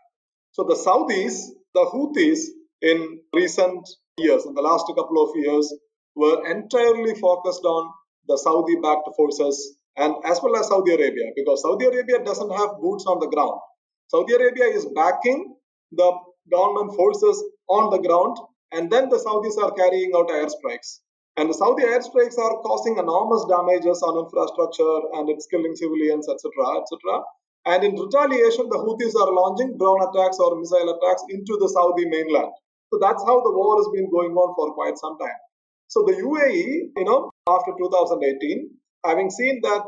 So 0.53 0.65
the 0.65 0.75
Saudis, 0.75 1.47
the 1.75 1.87
Houthis, 1.93 2.41
in 2.83 3.21
recent 3.35 3.89
years, 4.19 4.45
in 4.47 4.55
the 4.55 4.63
last 4.63 4.87
couple 4.87 5.23
of 5.23 5.31
years, 5.37 5.73
were 6.15 6.47
entirely 6.47 7.15
focused 7.15 7.65
on 7.65 7.93
the 8.29 8.37
Saudi 8.37 8.77
backed 8.83 9.09
forces 9.17 9.77
and 9.97 10.15
as 10.25 10.41
well 10.43 10.57
as 10.57 10.69
Saudi 10.69 10.93
Arabia, 10.93 11.33
because 11.35 11.63
Saudi 11.63 11.87
Arabia 11.87 12.25
doesn't 12.25 12.51
have 12.51 12.81
boots 12.81 13.05
on 13.07 13.19
the 13.21 13.29
ground. 13.29 13.61
Saudi 14.09 14.35
Arabia 14.35 14.65
is 14.65 14.87
backing 14.95 15.55
the 15.93 16.11
government 16.51 16.95
forces 16.97 17.43
on 17.69 17.91
the 17.91 18.03
ground, 18.07 18.37
and 18.73 18.91
then 18.91 19.09
the 19.09 19.19
Saudis 19.19 19.59
are 19.63 19.73
carrying 19.73 20.13
out 20.15 20.29
airstrikes. 20.29 21.01
And 21.37 21.49
the 21.49 21.55
Saudi 21.55 21.85
airstrikes 21.85 22.39
are 22.39 22.61
causing 22.63 22.99
enormous 22.99 23.45
damages 23.49 24.03
on 24.03 24.25
infrastructure 24.25 25.15
and 25.15 25.31
it's 25.31 25.47
killing 25.47 25.75
civilians, 25.75 26.29
etc., 26.29 26.51
etc. 26.83 27.23
And 27.67 27.85
in 27.85 27.95
retaliation, 27.95 28.69
the 28.69 28.79
Houthis 28.79 29.15
are 29.15 29.33
launching 29.33 29.77
drone 29.79 30.03
attacks 30.03 30.39
or 30.39 30.59
missile 30.59 30.91
attacks 30.91 31.23
into 31.31 31.57
the 31.61 31.69
Saudi 31.69 32.07
mainland. 32.09 32.53
So 32.93 32.99
that's 33.01 33.23
how 33.25 33.41
the 33.41 33.53
war 33.53 33.77
has 33.79 33.89
been 33.95 34.11
going 34.11 34.35
on 34.35 34.55
for 34.57 34.75
quite 34.75 34.99
some 34.99 35.19
time. 35.19 35.41
So 35.89 36.03
the 36.07 36.15
UAE, 36.15 36.91
you 36.97 37.05
know, 37.05 37.31
after 37.49 37.73
2018, 37.79 38.71
having 39.05 39.31
seen 39.31 39.61
that, 39.63 39.85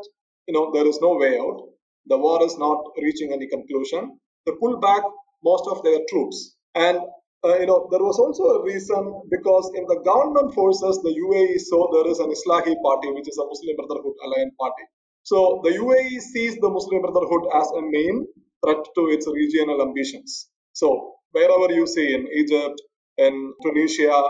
you 0.47 0.55
know, 0.55 0.71
there 0.73 0.87
is 0.87 1.01
no 1.01 1.17
way 1.17 1.39
out, 1.39 1.69
the 2.07 2.19
war 2.19 2.45
is 2.45 2.59
not 2.59 2.83
reaching 3.01 3.33
any 3.33 3.47
conclusion, 3.47 4.19
they 4.47 4.53
pull 4.61 4.79
back 4.79 5.03
most 5.45 5.65
of 5.69 5.83
their 5.85 6.01
troops. 6.09 6.57
And 6.75 6.99
uh, 7.45 7.59
you 7.59 7.67
know, 7.67 7.89
there 7.91 8.03
was 8.03 8.19
also 8.19 8.45
a 8.61 8.65
reason 8.65 9.23
because 9.31 9.71
in 9.75 9.85
the 9.87 9.99
government 10.07 10.55
forces, 10.55 11.03
the 11.03 11.11
UAE 11.11 11.59
saw 11.59 11.91
there 11.91 12.07
is 12.11 12.21
an 12.21 12.31
Islahi 12.31 12.75
party, 12.87 13.11
which 13.11 13.27
is 13.29 13.37
a 13.39 13.47
Muslim 13.47 13.75
Brotherhood 13.77 14.15
aligned 14.25 14.53
party. 14.59 14.85
So 15.25 15.61
the 15.65 15.71
UAE 15.71 16.21
sees 16.21 16.55
the 16.59 16.71
Muslim 16.71 17.03
Brotherhood 17.03 17.51
as 17.55 17.69
a 17.75 17.83
main 17.83 18.27
threat 18.63 18.83
to 18.95 19.03
its 19.11 19.27
regional 19.27 19.83
ambitions. 19.83 20.49
So 20.73 21.17
wherever 21.33 21.73
you 21.73 21.87
see 21.87 22.15
in 22.15 22.29
Egypt, 22.31 22.81
in 23.19 23.55
Tunisia, 23.63 24.23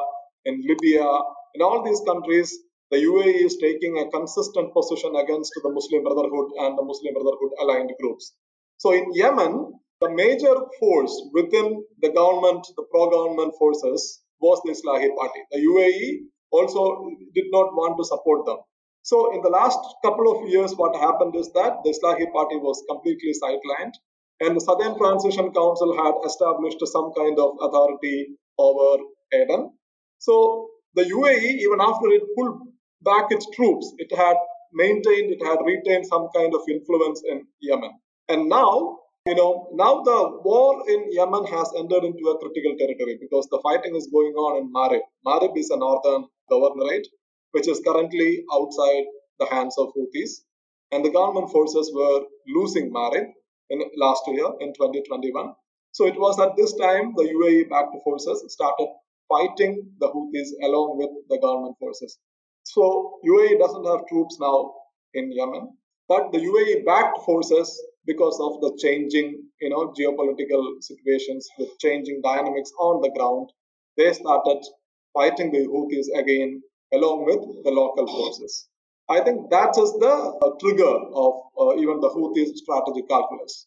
in 0.46 0.62
Libya, 0.66 1.04
in 1.54 1.60
all 1.60 1.82
these 1.84 2.00
countries, 2.06 2.48
the 2.90 2.98
UAE 2.98 3.44
is 3.44 3.56
taking 3.56 3.98
a 3.98 4.08
consistent 4.10 4.72
position 4.72 5.16
against 5.16 5.52
the 5.62 5.70
Muslim 5.72 6.02
Brotherhood 6.04 6.48
and 6.60 6.78
the 6.78 6.84
Muslim 6.84 7.12
Brotherhood 7.14 7.52
aligned 7.60 7.92
groups. 8.00 8.32
So 8.78 8.92
in 8.92 9.12
Yemen, 9.12 9.72
the 10.02 10.10
major 10.10 10.54
force 10.80 11.14
within 11.32 11.84
the 12.00 12.10
government, 12.10 12.66
the 12.76 12.86
pro 12.90 13.08
government 13.08 13.54
forces, 13.58 14.20
was 14.40 14.60
the 14.64 14.72
Islahi 14.72 15.08
Party. 15.16 15.40
The 15.52 15.60
UAE 15.70 16.06
also 16.50 16.82
did 17.34 17.46
not 17.50 17.72
want 17.80 17.96
to 17.98 18.04
support 18.04 18.44
them. 18.46 18.58
So, 19.02 19.34
in 19.34 19.42
the 19.42 19.48
last 19.48 19.78
couple 20.04 20.26
of 20.32 20.48
years, 20.48 20.74
what 20.74 20.96
happened 20.96 21.36
is 21.36 21.50
that 21.52 21.78
the 21.84 21.90
Islahi 21.94 22.26
Party 22.32 22.56
was 22.56 22.82
completely 22.90 23.32
sidelined, 23.42 23.94
and 24.40 24.56
the 24.56 24.64
Southern 24.68 24.96
Transition 24.98 25.52
Council 25.52 25.96
had 26.02 26.14
established 26.26 26.82
some 26.86 27.12
kind 27.16 27.38
of 27.38 27.50
authority 27.60 28.36
over 28.58 29.02
Aden. 29.32 29.70
So, 30.18 30.68
the 30.94 31.04
UAE, 31.04 31.50
even 31.66 31.80
after 31.80 32.08
it 32.08 32.22
pulled 32.36 32.58
back 33.02 33.26
its 33.30 33.46
troops, 33.54 33.92
it 33.98 34.14
had 34.16 34.36
maintained, 34.72 35.32
it 35.32 35.42
had 35.44 35.58
retained 35.64 36.06
some 36.06 36.28
kind 36.34 36.52
of 36.54 36.62
influence 36.68 37.22
in 37.28 37.46
Yemen. 37.60 37.92
And 38.28 38.48
now, 38.48 38.98
you 39.26 39.36
know, 39.36 39.68
now 39.72 40.02
the 40.02 40.40
war 40.42 40.82
in 40.88 41.06
Yemen 41.12 41.46
has 41.46 41.72
entered 41.76 42.04
into 42.04 42.24
a 42.28 42.38
critical 42.38 42.76
territory 42.76 43.18
because 43.20 43.46
the 43.50 43.60
fighting 43.62 43.94
is 43.94 44.08
going 44.12 44.34
on 44.34 44.60
in 44.60 44.72
Marib. 44.72 45.02
Marib 45.24 45.56
is 45.56 45.70
a 45.70 45.76
northern 45.76 46.26
governorate 46.50 47.06
which 47.52 47.68
is 47.68 47.80
currently 47.86 48.44
outside 48.52 49.04
the 49.38 49.46
hands 49.46 49.76
of 49.78 49.92
Houthis. 49.94 50.42
And 50.90 51.04
the 51.04 51.10
government 51.10 51.50
forces 51.50 51.92
were 51.94 52.22
losing 52.48 52.92
Marib 52.92 53.26
in 53.70 53.82
last 53.96 54.22
year 54.26 54.46
in 54.60 54.74
2021. 54.74 55.54
So 55.92 56.06
it 56.06 56.18
was 56.18 56.40
at 56.40 56.56
this 56.56 56.74
time 56.74 57.14
the 57.16 57.24
UAE 57.24 57.68
backed 57.68 57.94
forces 58.02 58.44
started 58.52 58.88
fighting 59.28 59.88
the 60.00 60.08
Houthis 60.08 60.48
along 60.64 60.98
with 60.98 61.10
the 61.28 61.38
government 61.38 61.76
forces. 61.78 62.18
So 62.64 63.20
UAE 63.24 63.58
doesn't 63.60 63.86
have 63.86 64.06
troops 64.08 64.38
now 64.40 64.74
in 65.14 65.30
Yemen, 65.30 65.76
but 66.08 66.32
the 66.32 66.38
UAE 66.38 66.84
backed 66.84 67.18
forces 67.24 67.80
because 68.06 68.38
of 68.40 68.60
the 68.60 68.76
changing, 68.82 69.44
you 69.60 69.70
know, 69.70 69.92
geopolitical 69.98 70.82
situations 70.82 71.48
the 71.58 71.68
changing 71.80 72.20
dynamics 72.22 72.72
on 72.78 73.00
the 73.02 73.10
ground. 73.16 73.50
They 73.96 74.12
started 74.12 74.62
fighting 75.14 75.52
the 75.52 75.66
Houthis 75.66 76.08
again 76.18 76.62
along 76.92 77.26
with 77.26 77.64
the 77.64 77.70
local 77.70 78.06
forces. 78.06 78.68
I 79.08 79.20
think 79.20 79.50
that 79.50 79.76
is 79.78 79.92
the 80.00 80.38
uh, 80.42 80.50
trigger 80.60 80.94
of 81.14 81.34
uh, 81.60 81.76
even 81.76 82.00
the 82.00 82.08
Houthis 82.08 82.56
strategic 82.56 83.08
calculus. 83.08 83.66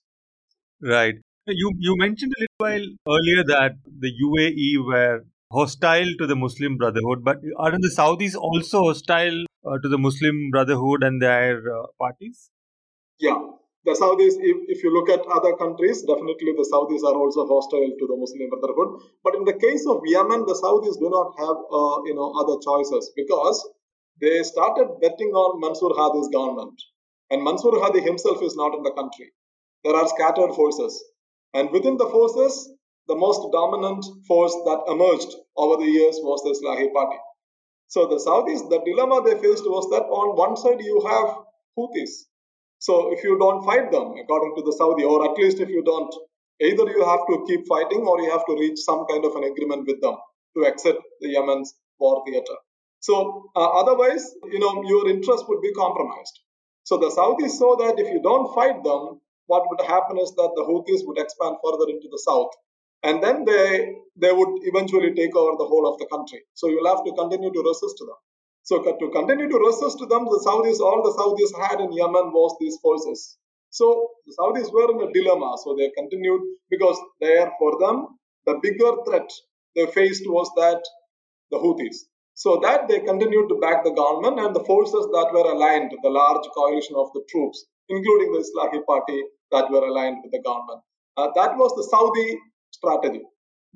Right. 0.81 1.15
You 1.47 1.71
you 1.77 1.95
mentioned 1.97 2.33
a 2.35 2.41
little 2.41 2.57
while 2.57 3.17
earlier 3.17 3.43
that 3.43 3.73
the 3.99 4.11
UAE 4.23 4.85
were 4.87 5.25
hostile 5.51 6.11
to 6.19 6.27
the 6.27 6.35
Muslim 6.35 6.77
Brotherhood, 6.77 7.23
but 7.23 7.37
aren't 7.57 7.83
the 7.83 7.93
Saudis 7.95 8.35
also 8.35 8.85
hostile 8.85 9.45
uh, 9.65 9.77
to 9.83 9.87
the 9.87 9.97
Muslim 9.97 10.49
Brotherhood 10.49 11.03
and 11.03 11.21
their 11.21 11.61
uh, 11.71 11.85
parties? 11.99 12.49
Yeah, 13.19 13.39
the 13.85 13.93
Saudis, 13.93 14.33
if, 14.41 14.57
if 14.67 14.83
you 14.83 14.89
look 14.91 15.09
at 15.13 15.21
other 15.29 15.55
countries, 15.55 16.01
definitely 16.01 16.53
the 16.57 16.65
Saudis 16.65 17.05
are 17.05 17.13
also 17.13 17.45
hostile 17.45 17.91
to 17.93 18.05
the 18.09 18.17
Muslim 18.17 18.49
Brotherhood. 18.49 19.01
But 19.23 19.35
in 19.35 19.45
the 19.45 19.53
case 19.53 19.85
of 19.85 20.01
Yemen, 20.03 20.45
the 20.49 20.57
Saudis 20.57 20.97
do 20.97 21.09
not 21.13 21.37
have 21.37 21.57
uh, 21.69 21.97
you 22.09 22.15
know 22.17 22.33
other 22.33 22.57
choices 22.65 23.13
because 23.15 23.61
they 24.19 24.41
started 24.43 24.99
betting 25.01 25.29
on 25.37 25.61
Mansur 25.61 25.93
Hadi's 25.93 26.29
government, 26.33 26.81
and 27.29 27.43
Mansur 27.43 27.77
Hadi 27.77 28.01
himself 28.01 28.41
is 28.41 28.55
not 28.55 28.73
in 28.73 28.81
the 28.81 28.91
country. 28.91 29.29
There 29.83 29.95
are 29.95 30.07
scattered 30.07 30.55
forces, 30.55 30.97
and 31.53 31.69
within 31.69 31.97
the 31.97 32.09
forces, 32.09 32.73
the 33.07 33.15
most 33.15 33.45
dominant 33.51 34.03
force 34.27 34.55
that 34.65 34.89
emerged 34.89 35.35
over 35.55 35.77
the 35.77 35.91
years 35.91 36.17
was 36.25 36.41
the 36.41 36.57
Islahi 36.57 36.91
Party. 36.91 37.21
So 37.87 38.07
the 38.07 38.17
Saudis, 38.17 38.67
the 38.67 38.81
dilemma 38.81 39.21
they 39.21 39.37
faced 39.37 39.69
was 39.69 39.85
that 39.93 40.09
on 40.09 40.35
one 40.35 40.57
side 40.57 40.81
you 40.81 41.05
have 41.05 41.37
Houthis, 41.77 42.25
so 42.85 42.93
if 43.13 43.23
you 43.23 43.33
don't 43.39 43.65
fight 43.65 43.91
them, 43.91 44.07
according 44.21 44.53
to 44.57 44.61
the 44.67 44.73
Saudi, 44.79 45.03
or 45.03 45.19
at 45.27 45.37
least 45.41 45.59
if 45.59 45.69
you 45.69 45.83
don't, 45.83 46.13
either 46.61 46.85
you 46.95 47.03
have 47.11 47.23
to 47.29 47.43
keep 47.47 47.65
fighting 47.67 48.01
or 48.09 48.21
you 48.21 48.29
have 48.29 48.45
to 48.45 48.55
reach 48.63 48.79
some 48.79 49.05
kind 49.09 49.25
of 49.25 49.35
an 49.35 49.45
agreement 49.51 49.87
with 49.87 49.99
them 50.01 50.17
to 50.55 50.65
exit 50.65 50.97
the 51.21 51.29
Yemen's 51.29 51.73
war 51.97 52.23
theater. 52.27 52.57
So 52.99 53.49
uh, 53.55 53.69
otherwise, 53.81 54.23
you 54.51 54.59
know, 54.59 54.83
your 54.93 55.09
interest 55.09 55.45
would 55.49 55.61
be 55.61 55.73
compromised. 55.73 56.39
So 56.83 56.97
the 56.97 57.09
Saudis 57.17 57.57
saw 57.57 57.75
that 57.77 57.99
if 58.03 58.07
you 58.13 58.21
don't 58.21 58.53
fight 58.53 58.83
them, 58.83 59.19
what 59.47 59.63
would 59.69 59.81
happen 59.87 60.19
is 60.19 60.31
that 60.35 60.51
the 60.55 60.65
Houthis 60.69 61.05
would 61.07 61.17
expand 61.17 61.57
further 61.63 61.89
into 61.89 62.07
the 62.11 62.21
south, 62.27 62.51
and 63.01 63.21
then 63.23 63.45
they 63.45 63.95
they 64.15 64.31
would 64.31 64.53
eventually 64.71 65.11
take 65.13 65.35
over 65.35 65.57
the 65.57 65.69
whole 65.71 65.85
of 65.91 65.97
the 65.97 66.07
country. 66.13 66.41
So 66.53 66.69
you'll 66.69 66.91
have 66.93 67.03
to 67.05 67.13
continue 67.13 67.51
to 67.51 67.63
resist 67.69 67.97
them. 67.99 68.19
So 68.65 68.81
to 68.83 69.09
continue 69.11 69.49
to 69.49 69.59
resist 69.59 69.99
them, 69.99 70.25
the 70.25 70.41
Saudis, 70.45 70.81
all 70.81 71.01
the 71.05 71.13
Saudis 71.17 71.53
had 71.69 71.81
in 71.81 71.93
Yemen 71.93 72.33
was 72.33 72.57
these 72.59 72.77
forces. 72.81 73.37
So 73.69 74.09
the 74.25 74.35
Saudis 74.39 74.73
were 74.73 74.91
in 74.91 75.07
a 75.07 75.13
dilemma. 75.13 75.55
So 75.63 75.75
they 75.77 75.91
continued 75.91 76.41
because 76.71 76.99
there 77.21 77.51
for 77.59 77.79
them, 77.79 78.19
the 78.47 78.59
bigger 78.63 78.91
threat 79.07 79.29
they 79.75 79.85
faced 79.87 80.23
was 80.27 80.51
that 80.57 80.81
the 81.51 81.59
Houthis. 81.59 82.09
So 82.33 82.59
that 82.63 82.87
they 82.89 83.01
continued 83.01 83.49
to 83.49 83.59
back 83.61 83.83
the 83.83 83.91
government 83.91 84.39
and 84.39 84.55
the 84.55 84.65
forces 84.65 85.07
that 85.13 85.29
were 85.33 85.51
aligned, 85.51 85.91
the 86.03 86.09
large 86.09 86.47
coalition 86.57 86.95
of 86.97 87.11
the 87.13 87.23
troops, 87.29 87.65
including 87.89 88.33
the 88.33 88.39
Islamic 88.39 88.85
Party 88.87 89.21
that 89.51 89.71
were 89.71 89.85
aligned 89.87 90.19
with 90.23 90.31
the 90.33 90.41
government. 90.41 90.81
Uh, 91.17 91.29
that 91.35 91.55
was 91.57 91.71
the 91.77 91.85
Saudi 91.85 92.39
strategy. 92.71 93.23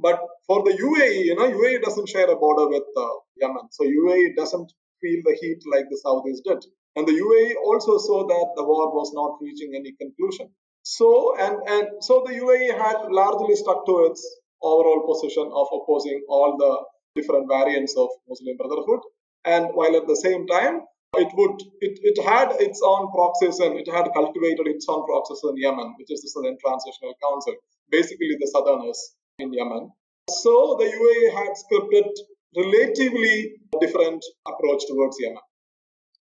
But 0.01 0.19
for 0.47 0.63
the 0.63 0.71
UAE, 0.71 1.25
you 1.25 1.35
know, 1.35 1.49
UAE 1.51 1.81
doesn't 1.81 2.07
share 2.07 2.29
a 2.31 2.35
border 2.35 2.69
with 2.69 2.87
uh, 2.95 3.15
Yemen. 3.41 3.67
So 3.71 3.83
UAE 3.83 4.35
doesn't 4.35 4.71
feel 5.01 5.19
the 5.25 5.37
heat 5.41 5.59
like 5.73 5.87
the 5.89 5.99
Saudis 6.03 6.39
did. 6.47 6.63
And 6.95 7.05
the 7.07 7.17
UAE 7.25 7.55
also 7.65 7.97
saw 7.97 8.25
that 8.27 8.47
the 8.55 8.63
war 8.63 8.95
was 8.95 9.11
not 9.13 9.37
reaching 9.41 9.75
any 9.75 9.91
conclusion. 9.99 10.49
So, 10.83 11.35
and, 11.37 11.57
and 11.67 11.87
so 12.01 12.23
the 12.25 12.33
UAE 12.33 12.77
had 12.77 13.11
largely 13.11 13.55
stuck 13.55 13.85
to 13.85 14.05
its 14.09 14.23
overall 14.61 15.03
position 15.05 15.51
of 15.53 15.67
opposing 15.71 16.23
all 16.29 16.55
the 16.57 16.73
different 17.19 17.47
variants 17.49 17.95
of 17.97 18.09
Muslim 18.27 18.55
Brotherhood. 18.57 19.01
And 19.45 19.67
while 19.73 19.95
at 19.95 20.07
the 20.07 20.15
same 20.15 20.47
time, 20.47 20.81
it 21.17 21.29
would 21.33 21.59
it, 21.81 21.99
it 22.03 22.23
had 22.23 22.55
its 22.59 22.81
own 22.85 23.11
proxies 23.11 23.59
and 23.59 23.75
it 23.79 23.87
had 23.91 24.07
cultivated 24.13 24.67
its 24.67 24.85
own 24.87 25.05
proxies 25.05 25.41
in 25.43 25.57
Yemen, 25.57 25.95
which 25.97 26.11
is 26.11 26.21
the 26.21 26.29
Southern 26.29 26.57
Transitional 26.63 27.15
Council, 27.23 27.55
basically 27.89 28.37
the 28.39 28.47
Southerners 28.47 29.15
in 29.39 29.53
Yemen. 29.53 29.91
So 30.29 30.77
the 30.79 30.85
UAE 30.85 31.33
had 31.37 31.53
scripted 31.61 32.09
relatively 32.55 33.53
different 33.79 34.23
approach 34.47 34.83
towards 34.87 35.17
Yemen. 35.19 35.41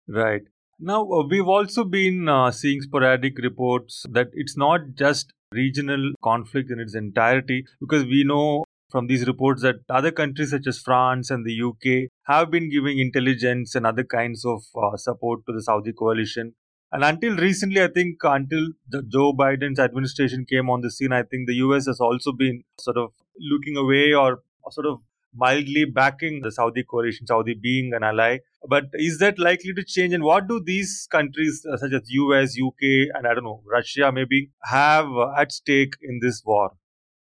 Right. 0.08 0.42
Now, 0.80 1.08
uh, 1.08 1.26
we've 1.28 1.46
also 1.46 1.84
been 1.84 2.28
uh, 2.28 2.50
seeing 2.50 2.82
sporadic 2.82 3.38
reports 3.38 4.04
that 4.10 4.28
it's 4.32 4.56
not 4.56 4.80
just 4.94 5.32
regional 5.52 6.12
conflict 6.22 6.70
in 6.70 6.80
its 6.80 6.94
entirety, 6.94 7.64
because 7.80 8.04
we 8.04 8.24
know 8.24 8.64
from 8.90 9.06
these 9.06 9.26
reports 9.26 9.62
that 9.62 9.76
other 9.88 10.10
countries 10.10 10.50
such 10.50 10.66
as 10.66 10.78
France 10.78 11.30
and 11.30 11.46
the 11.46 11.62
UK 11.62 12.10
have 12.26 12.50
been 12.50 12.70
giving 12.70 12.98
intelligence 12.98 13.74
and 13.74 13.86
other 13.86 14.04
kinds 14.04 14.44
of 14.44 14.62
uh, 14.76 14.96
support 14.96 15.40
to 15.46 15.52
the 15.52 15.62
Saudi 15.62 15.92
coalition. 15.92 16.54
And 16.94 17.02
until 17.02 17.36
recently, 17.36 17.82
I 17.82 17.88
think 17.88 18.18
until 18.22 18.68
Joe 19.08 19.32
Biden's 19.32 19.80
administration 19.80 20.46
came 20.48 20.70
on 20.70 20.80
the 20.80 20.92
scene, 20.92 21.12
I 21.12 21.24
think 21.24 21.48
the 21.48 21.54
US 21.54 21.86
has 21.86 21.98
also 21.98 22.30
been 22.30 22.62
sort 22.78 22.96
of 22.96 23.10
looking 23.36 23.76
away 23.76 24.12
or 24.14 24.44
sort 24.70 24.86
of 24.86 25.00
mildly 25.34 25.86
backing 25.86 26.42
the 26.42 26.52
Saudi 26.52 26.84
coalition, 26.84 27.26
Saudi 27.26 27.54
being 27.54 27.92
an 27.94 28.04
ally. 28.04 28.38
But 28.68 28.84
is 28.92 29.18
that 29.18 29.40
likely 29.40 29.74
to 29.74 29.82
change? 29.82 30.14
And 30.14 30.22
what 30.22 30.46
do 30.46 30.62
these 30.64 31.08
countries, 31.10 31.66
uh, 31.68 31.76
such 31.78 31.92
as 31.94 32.02
US, 32.06 32.54
UK, 32.64 33.10
and 33.12 33.26
I 33.26 33.34
don't 33.34 33.42
know, 33.42 33.60
Russia 33.66 34.12
maybe, 34.12 34.52
have 34.62 35.06
uh, 35.06 35.32
at 35.36 35.50
stake 35.50 35.94
in 36.00 36.20
this 36.22 36.42
war? 36.46 36.76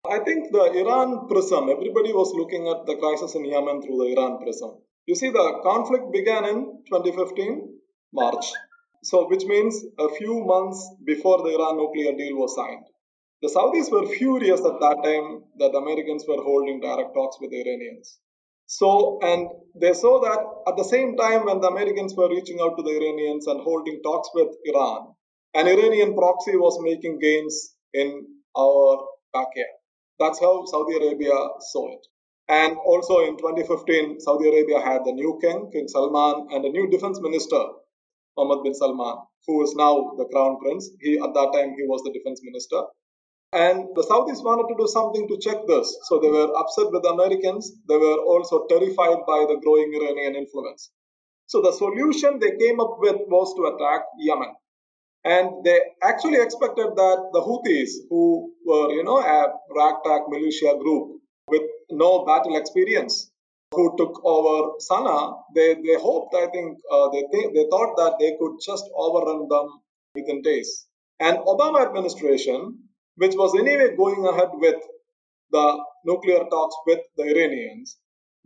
I 0.06 0.18
think 0.18 0.52
the 0.52 0.70
Iran 0.82 1.28
prism, 1.28 1.70
everybody 1.70 2.12
was 2.12 2.30
looking 2.34 2.68
at 2.68 2.84
the 2.84 2.96
crisis 2.96 3.34
in 3.34 3.46
Yemen 3.46 3.80
through 3.80 3.96
the 4.04 4.12
Iran 4.12 4.38
prism. 4.38 4.82
You 5.06 5.14
see, 5.14 5.30
the 5.30 5.60
conflict 5.62 6.12
began 6.12 6.44
in 6.44 6.82
2015, 6.90 7.70
March. 8.12 8.52
So, 9.08 9.28
which 9.28 9.44
means 9.44 9.84
a 10.00 10.08
few 10.08 10.44
months 10.44 10.78
before 11.04 11.38
the 11.38 11.54
Iran 11.54 11.76
nuclear 11.76 12.12
deal 12.16 12.36
was 12.36 12.56
signed. 12.56 12.86
The 13.40 13.48
Saudis 13.48 13.88
were 13.92 14.04
furious 14.06 14.58
at 14.64 14.80
that 14.80 14.98
time 15.04 15.44
that 15.58 15.70
the 15.70 15.78
Americans 15.78 16.24
were 16.26 16.42
holding 16.42 16.80
direct 16.80 17.14
talks 17.14 17.36
with 17.40 17.50
the 17.52 17.60
Iranians. 17.60 18.18
So, 18.66 19.20
and 19.22 19.48
they 19.80 19.92
saw 19.92 20.18
that 20.22 20.40
at 20.66 20.76
the 20.76 20.82
same 20.82 21.16
time 21.16 21.44
when 21.44 21.60
the 21.60 21.68
Americans 21.68 22.16
were 22.16 22.28
reaching 22.28 22.58
out 22.60 22.76
to 22.76 22.82
the 22.82 22.96
Iranians 22.98 23.46
and 23.46 23.60
holding 23.60 24.02
talks 24.02 24.28
with 24.34 24.48
Iran, 24.64 25.14
an 25.54 25.68
Iranian 25.68 26.16
proxy 26.16 26.56
was 26.56 26.76
making 26.82 27.20
gains 27.20 27.76
in 27.94 28.26
our 28.58 29.06
backyard. 29.32 29.76
That's 30.18 30.40
how 30.40 30.64
Saudi 30.64 30.96
Arabia 30.96 31.38
saw 31.60 31.92
it. 31.92 32.04
And 32.48 32.76
also 32.84 33.20
in 33.20 33.36
2015, 33.36 34.18
Saudi 34.18 34.48
Arabia 34.48 34.80
had 34.80 35.04
the 35.04 35.12
new 35.12 35.38
king, 35.40 35.70
King 35.72 35.86
Salman, 35.86 36.48
and 36.50 36.64
a 36.64 36.70
new 36.70 36.90
defense 36.90 37.20
minister, 37.20 37.62
Mohammed 38.36 38.64
bin 38.64 38.74
Salman, 38.74 39.16
who 39.46 39.62
is 39.62 39.74
now 39.74 40.12
the 40.18 40.26
crown 40.26 40.58
prince. 40.60 40.90
He 41.00 41.18
at 41.18 41.32
that 41.34 41.50
time 41.54 41.74
he 41.76 41.84
was 41.84 42.02
the 42.02 42.12
defense 42.12 42.40
minister. 42.42 42.82
And 43.52 43.88
the 43.94 44.02
Saudis 44.02 44.44
wanted 44.44 44.68
to 44.68 44.76
do 44.76 44.86
something 44.86 45.26
to 45.28 45.38
check 45.38 45.66
this. 45.66 45.96
So 46.04 46.18
they 46.18 46.28
were 46.28 46.52
upset 46.58 46.90
with 46.90 47.02
the 47.02 47.10
Americans. 47.10 47.72
They 47.88 47.96
were 47.96 48.18
also 48.18 48.66
terrified 48.68 49.24
by 49.26 49.46
the 49.48 49.58
growing 49.62 49.94
Iranian 49.94 50.34
influence. 50.34 50.90
So 51.46 51.62
the 51.62 51.72
solution 51.72 52.38
they 52.38 52.56
came 52.58 52.80
up 52.80 52.96
with 52.98 53.16
was 53.28 53.54
to 53.54 53.72
attack 53.72 54.02
Yemen. 54.18 54.52
And 55.24 55.64
they 55.64 55.80
actually 56.02 56.42
expected 56.42 56.94
that 56.96 57.30
the 57.32 57.40
Houthis, 57.40 58.06
who 58.10 58.52
were, 58.64 58.92
you 58.92 59.04
know, 59.04 59.18
a 59.18 59.52
ragtag 59.74 60.22
militia 60.28 60.76
group 60.78 61.20
with 61.48 61.62
no 61.90 62.24
battle 62.24 62.56
experience 62.56 63.30
who 63.76 63.96
took 63.98 64.24
over 64.24 64.72
Sana, 64.80 65.34
they, 65.54 65.74
they 65.74 65.96
hoped, 66.00 66.34
I 66.34 66.46
think, 66.48 66.78
uh, 66.92 67.08
they, 67.10 67.24
th- 67.32 67.52
they 67.54 67.66
thought 67.70 67.96
that 67.98 68.16
they 68.20 68.36
could 68.40 68.56
just 68.64 68.84
overrun 68.96 69.48
them 69.48 69.68
within 70.14 70.42
days. 70.42 70.86
And 71.20 71.38
Obama 71.38 71.86
administration, 71.86 72.78
which 73.16 73.34
was 73.36 73.54
anyway 73.58 73.96
going 73.96 74.26
ahead 74.26 74.50
with 74.54 74.76
the 75.52 75.84
nuclear 76.04 76.44
talks 76.50 76.76
with 76.86 77.00
the 77.16 77.24
Iranians, 77.24 77.96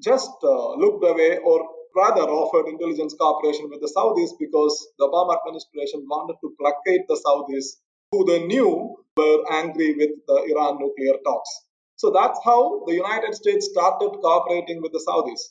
just 0.02 0.30
uh, 0.42 0.74
looked 0.74 1.04
away 1.04 1.38
or 1.38 1.66
rather 1.96 2.22
offered 2.22 2.68
intelligence 2.68 3.14
cooperation 3.18 3.68
with 3.70 3.80
the 3.80 3.92
Saudis 3.96 4.30
because 4.38 4.88
the 4.98 5.08
Obama 5.08 5.36
administration 5.40 6.06
wanted 6.08 6.36
to 6.42 6.54
placate 6.60 7.06
the 7.08 7.20
Saudis 7.24 7.66
who 8.12 8.24
they 8.24 8.46
knew 8.46 8.96
were 9.16 9.44
angry 9.50 9.94
with 9.96 10.10
the 10.26 10.36
Iran 10.52 10.78
nuclear 10.78 11.14
talks. 11.24 11.50
So 12.00 12.10
that's 12.10 12.40
how 12.42 12.82
the 12.86 12.94
United 12.94 13.34
States 13.34 13.68
started 13.70 14.12
cooperating 14.22 14.80
with 14.80 14.92
the 14.92 15.04
Saudis. 15.06 15.42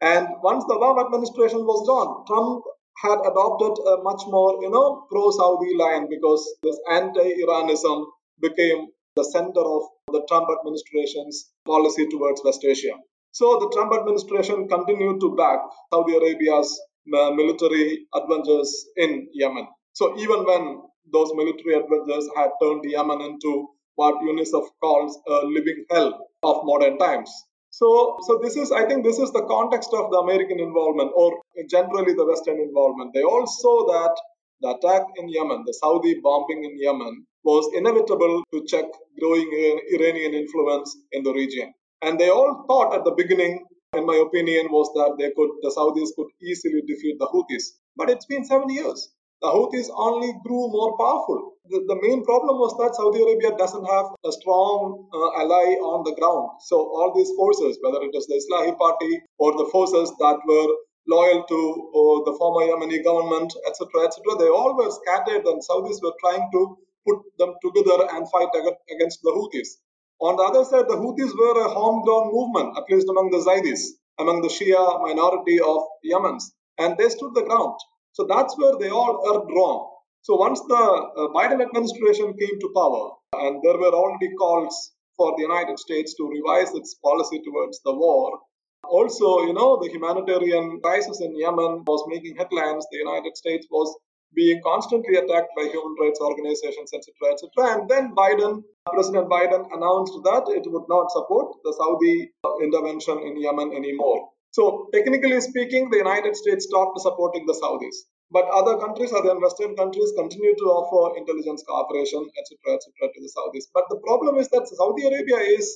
And 0.00 0.28
once 0.40 0.62
the 0.68 0.78
Obama 0.78 1.04
administration 1.04 1.66
was 1.66 1.82
gone, 1.82 2.22
Trump 2.30 2.62
had 3.02 3.18
adopted 3.26 3.74
a 3.92 4.02
much 4.04 4.22
more, 4.28 4.62
you 4.62 4.70
know, 4.70 5.04
pro-Saudi 5.10 5.74
line 5.74 6.06
because 6.08 6.46
this 6.62 6.78
anti-Iranism 6.88 8.06
became 8.40 8.86
the 9.16 9.24
center 9.24 9.64
of 9.66 9.82
the 10.12 10.22
Trump 10.28 10.46
administration's 10.56 11.50
policy 11.66 12.06
towards 12.06 12.40
West 12.44 12.64
Asia. 12.64 12.94
So 13.32 13.58
the 13.58 13.70
Trump 13.74 13.92
administration 13.98 14.68
continued 14.68 15.18
to 15.22 15.34
back 15.34 15.58
Saudi 15.92 16.14
Arabia's 16.14 16.70
uh, 17.12 17.30
military 17.32 18.06
adventures 18.14 18.70
in 18.96 19.26
Yemen. 19.32 19.66
So 19.94 20.16
even 20.16 20.44
when 20.44 20.82
those 21.12 21.32
military 21.34 21.74
adventures 21.82 22.30
had 22.36 22.50
turned 22.62 22.84
Yemen 22.84 23.22
into 23.22 23.70
what 23.96 24.22
UNICEF 24.22 24.64
calls 24.80 25.18
a 25.26 25.46
living 25.46 25.84
hell 25.90 26.28
of 26.42 26.64
modern 26.64 26.98
times. 26.98 27.30
So, 27.70 28.16
so 28.26 28.40
this 28.42 28.56
is, 28.56 28.72
I 28.72 28.86
think, 28.86 29.04
this 29.04 29.18
is 29.18 29.32
the 29.32 29.44
context 29.44 29.90
of 29.92 30.10
the 30.10 30.18
American 30.18 30.60
involvement, 30.60 31.12
or 31.14 31.40
generally 31.68 32.14
the 32.14 32.24
Western 32.24 32.60
involvement. 32.60 33.12
They 33.12 33.22
all 33.22 33.46
saw 33.46 33.86
that 33.92 34.16
the 34.62 34.76
attack 34.76 35.02
in 35.16 35.28
Yemen, 35.28 35.64
the 35.66 35.74
Saudi 35.74 36.20
bombing 36.22 36.64
in 36.64 36.78
Yemen, 36.80 37.26
was 37.44 37.68
inevitable 37.74 38.42
to 38.52 38.64
check 38.66 38.86
growing 39.20 39.48
Iranian 39.92 40.32
influence 40.34 40.96
in 41.12 41.22
the 41.22 41.34
region. 41.34 41.74
And 42.02 42.18
they 42.18 42.30
all 42.30 42.64
thought 42.66 42.94
at 42.94 43.04
the 43.04 43.14
beginning, 43.16 43.64
in 43.94 44.06
my 44.06 44.16
opinion, 44.16 44.68
was 44.70 44.88
that 44.94 45.16
they 45.18 45.30
could, 45.36 45.50
the 45.62 45.72
Saudis 45.76 46.14
could 46.16 46.28
easily 46.42 46.82
defeat 46.86 47.18
the 47.18 47.26
Houthis. 47.26 47.76
But 47.96 48.10
it's 48.10 48.26
been 48.26 48.44
seven 48.44 48.68
years. 48.70 49.08
The 49.42 49.48
Houthis 49.48 49.90
only 49.94 50.32
grew 50.44 50.68
more 50.68 50.96
powerful. 50.96 51.52
The, 51.68 51.84
the 51.86 51.98
main 52.00 52.24
problem 52.24 52.56
was 52.56 52.72
that 52.78 52.94
Saudi 52.96 53.20
Arabia 53.20 53.52
doesn't 53.58 53.84
have 53.84 54.06
a 54.24 54.32
strong 54.32 55.08
uh, 55.12 55.42
ally 55.42 55.76
on 55.76 56.04
the 56.04 56.14
ground. 56.16 56.56
So 56.64 56.78
all 56.78 57.12
these 57.14 57.30
forces, 57.36 57.76
whether 57.82 58.00
it 58.00 58.14
is 58.16 58.26
the 58.26 58.40
Islahi 58.40 58.78
Party 58.78 59.20
or 59.36 59.52
the 59.52 59.68
forces 59.70 60.08
that 60.18 60.40
were 60.46 60.70
loyal 61.06 61.44
to 61.44 61.60
uh, 61.92 62.18
the 62.24 62.34
former 62.38 62.64
Yemeni 62.64 63.04
government, 63.04 63.52
etc., 63.66 64.08
etc., 64.08 64.38
they 64.38 64.48
all 64.48 64.74
were 64.74 64.90
scattered, 64.90 65.44
and 65.44 65.60
Saudis 65.60 66.00
were 66.02 66.16
trying 66.20 66.48
to 66.52 66.78
put 67.06 67.20
them 67.38 67.54
together 67.62 68.08
and 68.16 68.30
fight 68.30 68.50
against 68.56 69.20
the 69.22 69.30
Houthis. 69.36 69.76
On 70.20 70.36
the 70.36 70.42
other 70.42 70.64
side, 70.64 70.88
the 70.88 70.96
Houthis 70.96 71.36
were 71.36 71.60
a 71.60 71.68
homegrown 71.68 72.32
movement, 72.32 72.78
at 72.78 72.88
least 72.88 73.08
among 73.08 73.30
the 73.30 73.44
Zaydis, 73.44 74.00
among 74.18 74.40
the 74.40 74.48
Shia 74.48 75.02
minority 75.02 75.60
of 75.60 75.84
Yemen, 76.02 76.38
and 76.78 76.96
they 76.96 77.10
stood 77.10 77.34
the 77.34 77.42
ground. 77.44 77.76
So 78.16 78.24
that's 78.24 78.56
where 78.56 78.76
they 78.80 78.88
all 78.88 79.14
erred 79.28 79.48
wrong. 79.54 79.92
So 80.22 80.36
once 80.36 80.60
the 80.62 80.74
uh, 80.74 81.28
Biden 81.36 81.60
administration 81.60 82.32
came 82.32 82.58
to 82.60 82.72
power, 82.74 83.10
and 83.44 83.60
there 83.62 83.76
were 83.76 83.92
already 83.92 84.30
calls 84.40 84.92
for 85.18 85.34
the 85.36 85.42
United 85.42 85.78
States 85.78 86.14
to 86.14 86.24
revise 86.26 86.72
its 86.72 86.94
policy 86.94 87.42
towards 87.44 87.78
the 87.84 87.94
war, 87.94 88.40
also, 88.88 89.40
you 89.44 89.52
know, 89.52 89.76
the 89.82 89.90
humanitarian 89.90 90.80
crisis 90.80 91.20
in 91.20 91.36
Yemen 91.36 91.84
was 91.86 92.08
making 92.08 92.36
headlines. 92.36 92.86
The 92.90 93.04
United 93.04 93.36
States 93.36 93.66
was 93.70 93.94
being 94.34 94.62
constantly 94.64 95.16
attacked 95.16 95.52
by 95.54 95.64
human 95.64 95.94
rights 96.00 96.20
organizations, 96.20 96.94
etc., 96.94 97.36
etc. 97.36 97.50
And 97.76 97.88
then 97.90 98.14
Biden, 98.14 98.62
President 98.94 99.28
Biden, 99.28 99.68
announced 99.76 100.16
that 100.24 100.48
it 100.56 100.64
would 100.72 100.88
not 100.88 101.10
support 101.10 101.52
the 101.64 101.74
Saudi 101.76 102.32
intervention 102.62 103.18
in 103.18 103.36
Yemen 103.40 103.74
anymore. 103.76 104.30
So, 104.56 104.88
technically 104.90 105.38
speaking, 105.42 105.90
the 105.90 105.98
United 105.98 106.34
States 106.34 106.64
stopped 106.64 106.98
supporting 107.00 107.44
the 107.44 107.52
Saudis. 107.52 107.96
But 108.30 108.46
other 108.48 108.78
countries, 108.78 109.12
other 109.12 109.38
Western 109.38 109.76
countries, 109.76 110.12
continue 110.16 110.54
to 110.56 110.66
offer 110.78 111.18
intelligence 111.18 111.62
cooperation, 111.68 112.24
etc., 112.38 112.76
etc., 112.76 113.12
to 113.12 113.20
the 113.20 113.30
Saudis. 113.36 113.66
But 113.74 113.84
the 113.90 114.00
problem 114.00 114.38
is 114.38 114.48
that 114.48 114.66
Saudi 114.66 115.04
Arabia 115.06 115.40
is, 115.58 115.66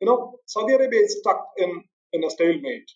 you 0.00 0.06
know, 0.06 0.38
Saudi 0.46 0.74
Arabia 0.74 1.00
is 1.00 1.18
stuck 1.18 1.42
in, 1.58 1.82
in 2.12 2.22
a 2.22 2.30
stalemate 2.30 2.88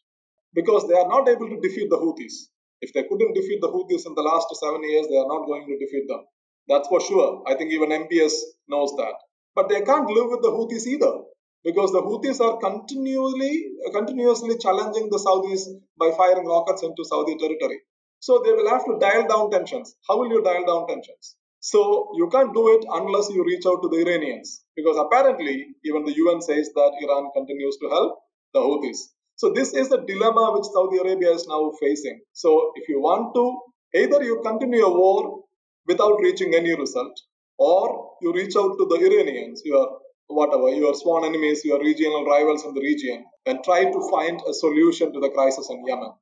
because 0.55 0.87
they 0.87 0.95
are 0.95 1.09
not 1.09 1.29
able 1.29 1.51
to 1.51 1.59
defeat 1.61 1.91
the 1.91 1.99
Houthis. 1.99 2.47
If 2.81 2.93
they 2.93 3.03
couldn't 3.03 3.35
defeat 3.35 3.61
the 3.61 3.73
Houthis 3.75 4.07
in 4.07 4.15
the 4.15 4.23
last 4.23 4.55
seven 4.55 4.89
years, 4.89 5.09
they 5.11 5.19
are 5.19 5.27
not 5.27 5.47
going 5.47 5.67
to 5.67 5.77
defeat 5.85 6.07
them. 6.07 6.23
That's 6.69 6.87
for 6.87 7.01
sure. 7.01 7.43
I 7.49 7.57
think 7.57 7.73
even 7.73 7.91
MBS 7.91 8.35
knows 8.69 8.95
that. 9.03 9.19
But 9.57 9.69
they 9.69 9.81
can't 9.81 10.09
live 10.09 10.31
with 10.31 10.43
the 10.43 10.55
Houthis 10.55 10.87
either, 10.87 11.27
because 11.65 11.93
the 11.93 12.03
Houthis 12.03 12.41
are 12.41 12.59
continually, 12.59 13.71
continuously 13.93 14.59
challenging 14.59 15.09
the 15.11 15.19
Saudis 15.19 15.63
by 15.99 16.11
firing 16.17 16.47
rockets 16.47 16.83
into 16.83 17.05
Saudi 17.05 17.37
territory. 17.39 17.81
So 18.21 18.43
they 18.45 18.53
will 18.53 18.69
have 18.69 18.85
to 18.85 18.99
dial 18.99 19.27
down 19.27 19.51
tensions. 19.51 19.97
How 20.09 20.19
will 20.19 20.29
you 20.29 20.43
dial 20.43 20.65
down 20.67 20.87
tensions? 20.87 21.37
So 21.61 22.13
you 22.17 22.29
can't 22.29 22.53
do 22.53 22.69
it 22.77 22.85
unless 22.91 23.31
you 23.31 23.43
reach 23.43 23.65
out 23.67 23.81
to 23.83 23.89
the 23.89 24.05
Iranians, 24.05 24.65
because 24.77 24.99
apparently 24.99 25.67
even 25.85 26.05
the 26.05 26.15
UN 26.15 26.43
says 26.43 26.71
that 26.75 26.93
Iran 27.03 27.31
continues 27.35 27.79
to 27.79 27.89
help 27.89 28.19
the 28.53 28.61
Houthis. 28.61 28.99
So 29.37 29.51
this 29.51 29.73
is 29.73 29.89
the 29.89 30.05
dilemma 30.07 30.53
which 30.55 30.67
Saudi 30.67 30.99
Arabia 30.99 31.33
is 31.33 31.47
now 31.49 31.73
facing. 31.81 32.21
So 32.35 32.73
if 32.77 32.89
you 32.89 33.01
want 33.01 33.35
to, 33.35 33.99
either 33.99 34.23
you 34.23 34.43
continue 34.45 34.85
a 34.85 34.93
war 34.93 35.41
without 35.87 36.21
reaching 36.21 36.55
any 36.55 36.75
result, 36.77 37.19
or 37.59 38.11
you 38.21 38.33
reach 38.33 38.55
out 38.57 38.77
to 38.79 38.87
the 38.87 38.97
Iranians, 38.97 39.63
your 39.65 40.01
whatever, 40.29 40.69
your 40.69 40.95
sworn 40.95 41.25
enemies, 41.25 41.65
your 41.65 41.81
regional 41.81 42.25
rivals 42.25 42.65
in 42.65 42.75
the 42.75 42.81
region, 42.81 43.25
and 43.47 43.63
try 43.65 43.85
to 43.85 44.09
find 44.11 44.41
a 44.49 44.55
solution 44.55 45.13
to 45.13 45.21
the 45.21 45.31
crisis 45.31 45.69
in 45.71 45.85
Yemen. 45.87 46.13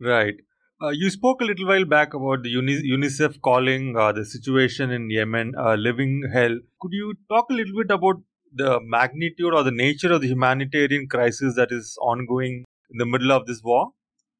Right. 0.00 0.34
Uh, 0.82 0.88
you 0.88 1.10
spoke 1.10 1.42
a 1.42 1.44
little 1.44 1.66
while 1.66 1.84
back 1.84 2.14
about 2.14 2.42
the 2.42 2.54
UNICEF 2.54 3.40
calling 3.42 3.96
uh, 3.98 4.12
the 4.12 4.24
situation 4.24 4.90
in 4.90 5.10
Yemen 5.10 5.52
a 5.58 5.76
living 5.76 6.22
hell. 6.32 6.58
Could 6.80 6.92
you 6.92 7.14
talk 7.28 7.50
a 7.50 7.52
little 7.52 7.74
bit 7.76 7.90
about 7.90 8.16
the 8.54 8.80
magnitude 8.82 9.52
or 9.52 9.62
the 9.62 9.70
nature 9.70 10.12
of 10.12 10.22
the 10.22 10.28
humanitarian 10.28 11.06
crisis 11.06 11.54
that 11.56 11.70
is 11.70 11.98
ongoing 12.00 12.64
in 12.90 12.98
the 12.98 13.04
middle 13.04 13.30
of 13.30 13.46
this 13.46 13.60
war? 13.62 13.90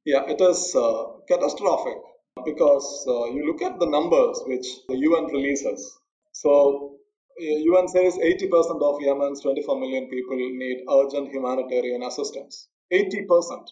Yeah, 0.07 0.25
it 0.27 0.41
is 0.41 0.75
uh, 0.75 1.05
catastrophic 1.29 1.99
because 2.45 3.05
uh, 3.07 3.27
you 3.27 3.47
look 3.47 3.61
at 3.61 3.79
the 3.79 3.87
numbers 3.87 4.43
which 4.47 4.67
the 4.89 4.97
UN 4.97 5.27
releases. 5.27 5.99
So, 6.33 6.97
UN 7.41 7.89
says 7.89 8.17
80% 8.19 8.83
of 8.83 9.01
Yemen's 9.01 9.41
24 9.41 9.81
million 9.81 10.09
people 10.09 10.37
need 10.37 10.85
urgent 10.91 11.31
humanitarian 11.31 12.03
assistance. 12.03 12.69
80%. 12.93 13.69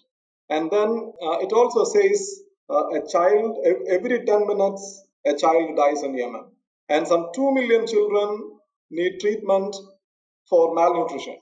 And 0.50 0.70
then 0.70 1.12
uh, 1.22 1.38
it 1.40 1.52
also 1.52 1.85
says 1.85 2.40
uh, 2.70 2.88
a 2.88 3.07
child, 3.07 3.59
every 3.90 4.24
10 4.24 4.46
minutes, 4.46 5.04
a 5.26 5.35
child 5.35 5.76
dies 5.76 6.02
in 6.02 6.16
Yemen. 6.16 6.44
And 6.88 7.07
some 7.07 7.28
2 7.35 7.52
million 7.52 7.87
children 7.87 8.59
need 8.90 9.20
treatment 9.20 9.76
for 10.48 10.74
malnutrition. 10.74 11.37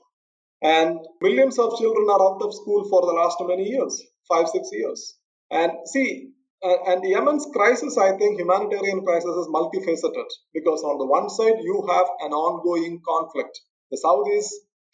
And 0.61 0.99
millions 1.21 1.59
of 1.59 1.77
children 1.77 2.07
are 2.09 2.21
out 2.21 2.41
of 2.41 2.53
school 2.53 2.87
for 2.89 3.01
the 3.01 3.13
last 3.13 3.37
many 3.41 3.69
years, 3.69 4.01
five, 4.27 4.49
six 4.49 4.69
years. 4.71 5.15
And 5.51 5.71
see, 5.85 6.31
and 6.63 7.03
Yemen's 7.03 7.47
crisis, 7.53 7.97
I 7.97 8.17
think, 8.17 8.39
humanitarian 8.39 9.05
crisis 9.05 9.29
is 9.29 9.47
multifaceted 9.47 10.29
because 10.53 10.81
on 10.83 10.97
the 10.97 11.05
one 11.05 11.29
side, 11.29 11.59
you 11.61 11.85
have 11.89 12.07
an 12.21 12.31
ongoing 12.31 13.01
conflict. 13.07 13.59
The 13.91 13.99
Saudis 14.03 14.47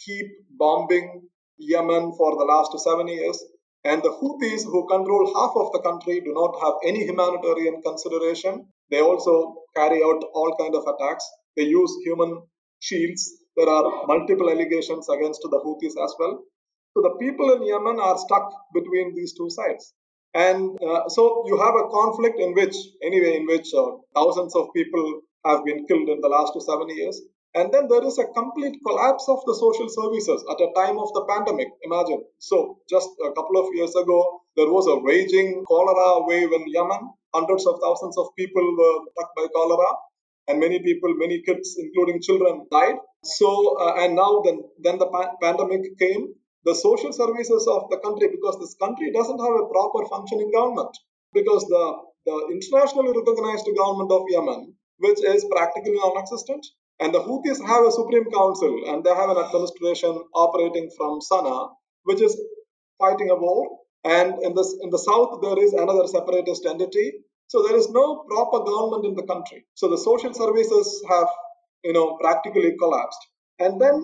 keep 0.06 0.26
bombing 0.58 1.28
Yemen 1.58 2.14
for 2.18 2.38
the 2.38 2.46
last 2.46 2.78
seven 2.80 3.08
years, 3.08 3.44
and 3.84 4.02
the 4.02 4.10
Houthis, 4.10 4.64
who 4.66 4.88
control 4.88 5.34
half 5.36 5.54
of 5.56 5.72
the 5.72 5.82
country, 5.82 6.20
do 6.22 6.34
not 6.34 6.60
have 6.64 6.74
any 6.86 7.06
humanitarian 7.06 7.82
consideration. 7.82 8.68
They 8.92 9.02
also 9.02 9.64
carry 9.76 10.04
out 10.04 10.24
all 10.34 10.56
kind 10.60 10.76
of 10.76 10.86
attacks. 10.88 11.26
They 11.56 11.64
use 11.64 11.92
human 12.04 12.42
shields 12.80 13.44
there 13.56 13.70
are 13.70 14.08
multiple 14.08 14.50
allegations 14.50 15.08
against 15.10 15.42
the 15.44 15.60
Houthis 15.64 15.94
as 16.04 16.16
well. 16.18 16.44
So 16.94 17.02
the 17.02 17.16
people 17.20 17.54
in 17.54 17.64
Yemen 17.64 18.00
are 18.00 18.18
stuck 18.18 18.52
between 18.74 19.14
these 19.16 19.34
two 19.38 19.50
sides. 19.50 19.94
And 20.34 20.78
uh, 20.82 21.10
so 21.10 21.44
you 21.46 21.58
have 21.60 21.76
a 21.76 21.90
conflict 21.90 22.40
in 22.40 22.54
which, 22.54 22.76
anyway, 23.04 23.38
in 23.38 23.46
which 23.46 23.68
uh, 23.74 23.98
thousands 24.16 24.56
of 24.56 24.74
people 24.76 25.22
have 25.46 25.64
been 25.66 25.86
killed 25.86 26.10
in 26.10 26.22
the 26.22 26.30
last 26.30 26.54
seven 26.62 26.90
years. 26.90 27.22
And 27.56 27.72
then 27.72 27.88
there 27.88 28.04
is 28.04 28.18
a 28.18 28.26
complete 28.26 28.80
collapse 28.86 29.26
of 29.30 29.40
the 29.46 29.54
social 29.54 29.88
services 29.88 30.44
at 30.50 30.60
a 30.60 30.74
time 30.74 30.98
of 30.98 31.14
the 31.14 31.26
pandemic. 31.30 31.68
Imagine. 31.84 32.24
So, 32.40 32.80
just 32.90 33.10
a 33.24 33.32
couple 33.34 33.62
of 33.62 33.76
years 33.76 33.96
ago, 33.96 34.42
there 34.58 34.70
was 34.70 34.88
a 34.88 35.00
raging 35.04 35.64
cholera 35.68 36.26
wave 36.26 36.52
in 36.52 36.66
Yemen. 36.68 37.14
Hundreds 37.34 37.68
of 37.68 37.80
thousands 37.84 38.18
of 38.18 38.28
people 38.36 38.66
were 38.78 38.98
struck 39.12 39.36
by 39.36 39.48
cholera 39.54 39.92
and 40.48 40.60
many 40.60 40.80
people, 40.80 41.14
many 41.16 41.42
kids, 41.42 41.78
including 41.80 42.22
children, 42.22 42.66
died. 42.72 42.96
So, 43.24 43.78
uh, 43.80 43.96
and 44.04 44.16
now 44.16 44.42
then, 44.44 44.64
then 44.82 44.98
the 44.98 45.08
pa- 45.08 45.34
pandemic 45.42 45.98
came, 45.98 46.34
the 46.66 46.76
social 46.76 47.12
services 47.12 47.68
of 47.68 47.90
the 47.90 47.98
country 47.98 48.28
because 48.32 48.58
this 48.60 48.76
country 48.76 49.12
doesn't 49.12 49.40
have 49.40 49.56
a 49.60 49.68
proper 49.68 50.06
functioning 50.08 50.52
government 50.52 50.98
because 51.34 51.64
the, 51.66 51.86
the 52.26 52.36
internationally 52.52 53.12
recognized 53.12 53.68
government 53.78 54.12
of 54.12 54.24
Yemen, 54.30 54.74
which 54.98 55.24
is 55.24 55.46
practically 55.52 55.96
non-existent, 55.96 56.66
and 57.00 57.14
the 57.14 57.20
Houthis 57.20 57.60
have 57.66 57.86
a 57.86 57.92
supreme 57.92 58.30
council 58.32 58.84
and 58.88 59.04
they 59.04 59.14
have 59.14 59.30
an 59.30 59.38
administration 59.38 60.24
operating 60.34 60.90
from 60.96 61.20
Sana'a, 61.20 61.72
which 62.04 62.22
is 62.22 62.40
fighting 63.00 63.30
a 63.30 63.36
war. 63.36 63.80
And 64.06 64.42
in 64.44 64.54
this 64.54 64.76
in 64.82 64.90
the 64.90 65.00
south 65.00 65.42
there 65.42 65.60
is 65.64 65.74
another 65.74 66.08
separatist 66.08 66.66
entity. 66.66 67.08
So 67.48 67.64
there 67.64 67.78
is 67.78 67.90
no 67.90 68.24
proper 68.30 68.60
government 68.64 69.06
in 69.06 69.16
the 69.16 69.24
country. 69.24 69.66
So 69.76 69.90
the 69.90 69.98
social 69.98 70.34
services 70.34 71.04
have, 71.10 71.28
you 71.84 71.94
know, 71.94 72.18
practically 72.22 72.76
collapsed. 72.78 73.20
And 73.60 73.82
then 73.82 73.96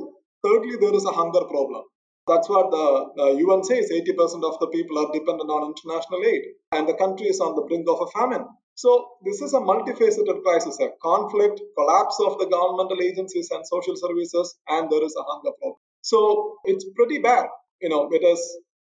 thirdly, 0.44 0.76
there 0.80 0.94
is 0.94 1.06
a 1.06 1.12
hunger 1.12 1.46
problem. 1.46 1.84
That's 2.30 2.48
what 2.48 2.70
the, 2.70 2.86
the 3.20 3.28
UN 3.46 3.64
says 3.64 3.90
80% 3.90 4.44
of 4.50 4.60
the 4.60 4.70
people 4.72 5.00
are 5.00 5.12
dependent 5.12 5.50
on 5.50 5.74
international 5.74 6.24
aid, 6.24 6.44
and 6.72 6.88
the 6.88 6.94
country 6.94 7.28
is 7.28 7.40
on 7.40 7.56
the 7.56 7.64
brink 7.64 7.88
of 7.90 8.02
a 8.06 8.10
famine. 8.18 8.46
So, 8.76 9.18
this 9.26 9.42
is 9.42 9.54
a 9.54 9.60
multifaceted 9.60 10.44
crisis 10.44 10.80
a 10.80 10.90
conflict, 11.02 11.60
collapse 11.76 12.18
of 12.26 12.38
the 12.40 12.46
governmental 12.46 13.02
agencies 13.02 13.50
and 13.52 13.66
social 13.68 13.96
services, 13.98 14.56
and 14.68 14.90
there 14.90 15.04
is 15.04 15.16
a 15.18 15.24
hunger 15.24 15.52
problem. 15.60 15.82
So, 16.02 16.58
it's 16.66 16.86
pretty 16.96 17.20
bad. 17.20 17.48
You 17.82 17.90
know, 17.90 18.10
it 18.12 18.24
is 18.24 18.40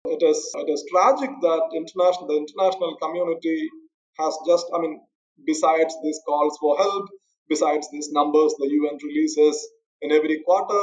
it 0.06 0.24
is 0.24 0.40
it 0.56 0.70
is 0.72 0.86
tragic 0.92 1.30
that 1.42 1.70
international 1.76 2.28
the 2.28 2.38
international 2.38 2.96
community 3.02 3.70
has 4.18 4.38
just 4.48 4.66
I 4.74 4.80
mean 4.80 5.02
besides 5.46 5.96
these 6.04 6.20
calls 6.26 6.58
for 6.60 6.78
help 6.78 7.10
besides 7.50 7.90
these 7.92 8.10
numbers 8.12 8.56
the 8.58 8.70
UN 8.70 8.98
releases 9.04 9.68
in 10.02 10.12
every 10.12 10.42
quarter 10.46 10.82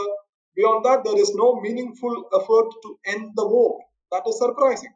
Beyond 0.57 0.85
that, 0.87 1.05
there 1.05 1.21
is 1.21 1.33
no 1.35 1.61
meaningful 1.61 2.25
effort 2.35 2.71
to 2.83 2.99
end 3.07 3.33
the 3.37 3.47
war. 3.47 3.81
That 4.11 4.23
is 4.27 4.39
surprising. 4.39 4.95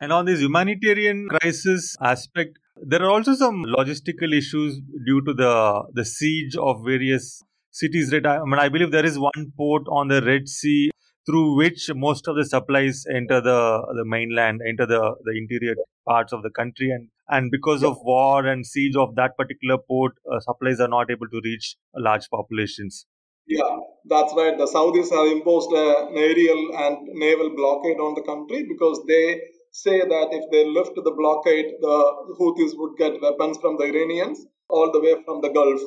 And 0.00 0.12
on 0.12 0.26
this 0.26 0.40
humanitarian 0.40 1.28
crisis 1.28 1.96
aspect, 2.00 2.58
there 2.76 3.02
are 3.02 3.10
also 3.10 3.34
some 3.34 3.64
logistical 3.64 4.36
issues 4.36 4.80
due 5.06 5.22
to 5.22 5.34
the 5.34 5.82
the 5.92 6.04
siege 6.04 6.56
of 6.56 6.84
various 6.84 7.42
cities. 7.70 8.12
Right? 8.12 8.26
I 8.26 8.44
mean, 8.44 8.58
I 8.58 8.68
believe 8.68 8.90
there 8.90 9.04
is 9.04 9.18
one 9.18 9.52
port 9.56 9.82
on 9.88 10.08
the 10.08 10.22
Red 10.22 10.48
Sea 10.48 10.90
through 11.26 11.56
which 11.56 11.88
most 11.94 12.26
of 12.26 12.36
the 12.36 12.44
supplies 12.44 13.04
enter 13.14 13.40
the 13.40 13.58
the 13.94 14.04
mainland, 14.04 14.60
enter 14.68 14.86
the 14.86 15.14
the 15.24 15.36
interior 15.36 15.74
parts 16.06 16.32
of 16.32 16.42
the 16.42 16.50
country, 16.50 16.90
and 16.90 17.08
and 17.28 17.50
because 17.50 17.82
of 17.84 17.96
war 18.02 18.44
and 18.46 18.66
siege 18.66 18.96
of 18.96 19.14
that 19.14 19.36
particular 19.36 19.78
port, 19.78 20.12
uh, 20.30 20.40
supplies 20.40 20.80
are 20.80 20.88
not 20.88 21.10
able 21.10 21.28
to 21.28 21.40
reach 21.44 21.76
large 21.96 22.28
populations. 22.30 23.06
Yeah, 23.46 23.76
that's 24.08 24.34
right. 24.36 24.56
The 24.56 24.66
Saudis 24.66 25.10
have 25.10 25.26
imposed 25.30 25.70
an 25.72 26.16
aerial 26.16 26.62
and 26.76 26.98
naval 27.14 27.50
blockade 27.56 27.98
on 27.98 28.14
the 28.14 28.22
country 28.22 28.64
because 28.68 29.02
they 29.06 29.40
say 29.72 30.00
that 30.00 30.28
if 30.32 30.50
they 30.50 30.64
lift 30.66 30.94
the 30.96 31.10
blockade, 31.10 31.66
the 31.80 31.96
Houthis 32.40 32.72
would 32.78 32.96
get 32.98 33.20
weapons 33.20 33.58
from 33.58 33.76
the 33.78 33.84
Iranians 33.84 34.46
all 34.68 34.90
the 34.92 35.00
way 35.00 35.16
from 35.24 35.40
the 35.42 35.50
Gulf, 35.50 35.80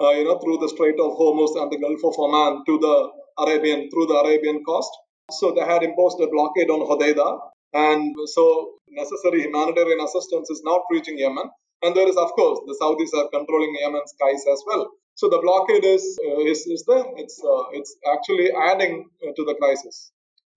uh, 0.00 0.10
you 0.10 0.24
know, 0.24 0.38
through 0.38 0.58
the 0.58 0.68
Strait 0.68 1.00
of 1.00 1.16
Hormuz 1.18 1.56
and 1.60 1.70
the 1.72 1.78
Gulf 1.78 2.00
of 2.04 2.18
Oman 2.18 2.64
to 2.66 2.78
the 2.78 2.96
Arabian, 3.44 3.90
through 3.90 4.06
the 4.06 4.14
Arabian 4.24 4.62
coast. 4.64 4.90
So 5.30 5.52
they 5.52 5.62
had 5.64 5.82
imposed 5.82 6.20
a 6.20 6.28
blockade 6.28 6.70
on 6.70 6.80
Hodeidah. 6.86 7.40
And 7.74 8.14
so 8.26 8.72
necessary 8.88 9.42
humanitarian 9.42 10.00
assistance 10.00 10.50
is 10.50 10.62
not 10.64 10.82
reaching 10.90 11.18
Yemen. 11.18 11.50
And 11.82 11.94
there 11.94 12.08
is, 12.08 12.16
of 12.16 12.32
course, 12.32 12.60
the 12.66 12.76
Saudis 12.80 13.12
are 13.18 13.28
controlling 13.30 13.76
Yemen's 13.80 14.12
skies 14.16 14.44
as 14.50 14.62
well. 14.66 14.88
So 15.20 15.28
the 15.28 15.40
blockade 15.42 15.84
is 15.84 16.04
uh, 16.24 16.40
is, 16.50 16.60
is 16.74 16.84
there. 16.86 17.04
It's 17.22 17.36
uh, 17.52 17.64
it's 17.72 17.96
actually 18.14 18.50
adding 18.66 19.10
uh, 19.20 19.32
to 19.38 19.44
the 19.48 19.54
crisis. 19.60 20.12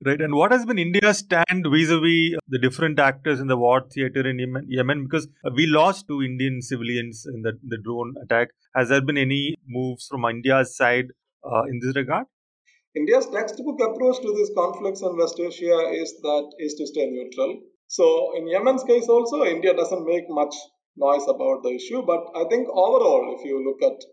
Right. 0.06 0.21
And 0.21 0.36
what 0.36 0.52
has 0.52 0.67
been 0.67 0.78
India's 0.78 1.19
stand 1.19 1.65
vis-a-vis 1.74 2.38
the 2.47 2.60
different 2.60 3.00
actors 3.00 3.39
in 3.39 3.47
the 3.47 3.58
war 3.58 3.82
theater 3.95 4.28
in 4.32 4.38
Yemen? 4.38 4.67
Yemen? 4.67 5.04
Because 5.08 5.28
we 5.56 5.65
lost 5.65 6.06
two 6.08 6.21
Indian 6.21 6.62
civilians 6.62 7.26
in 7.34 7.41
the, 7.41 7.54
the 7.74 7.80
drone 7.84 8.13
attack. 8.24 8.50
Has 8.76 8.89
there 8.89 9.02
been 9.02 9.17
any 9.17 9.56
moves 9.67 10.06
from 10.08 10.26
India's 10.26 10.78
side 10.78 11.10
uh, 11.43 11.63
in 11.63 11.80
this 11.82 11.95
regard? 11.95 12.28
India's 12.95 13.28
textbook 13.34 13.82
approach 13.89 14.21
to 14.21 14.32
these 14.38 14.52
conflicts 14.56 15.02
in 15.02 15.17
West 15.17 15.39
Asia 15.39 15.82
is 16.04 16.13
that 16.21 16.56
is 16.60 16.76
to 16.76 16.86
stay 16.86 17.10
neutral. 17.10 17.60
So 17.88 18.38
in 18.38 18.47
Yemen's 18.47 18.84
case 18.84 19.08
also, 19.08 19.43
India 19.43 19.74
doesn't 19.74 20.06
make 20.06 20.30
much 20.30 20.56
noise 20.95 21.28
about 21.28 21.63
the 21.63 21.74
issue. 21.82 22.04
But 22.06 22.26
I 22.36 22.43
think 22.50 22.67
overall, 22.69 23.36
if 23.39 23.45
you 23.45 23.63
look 23.65 23.82
at 23.91 24.04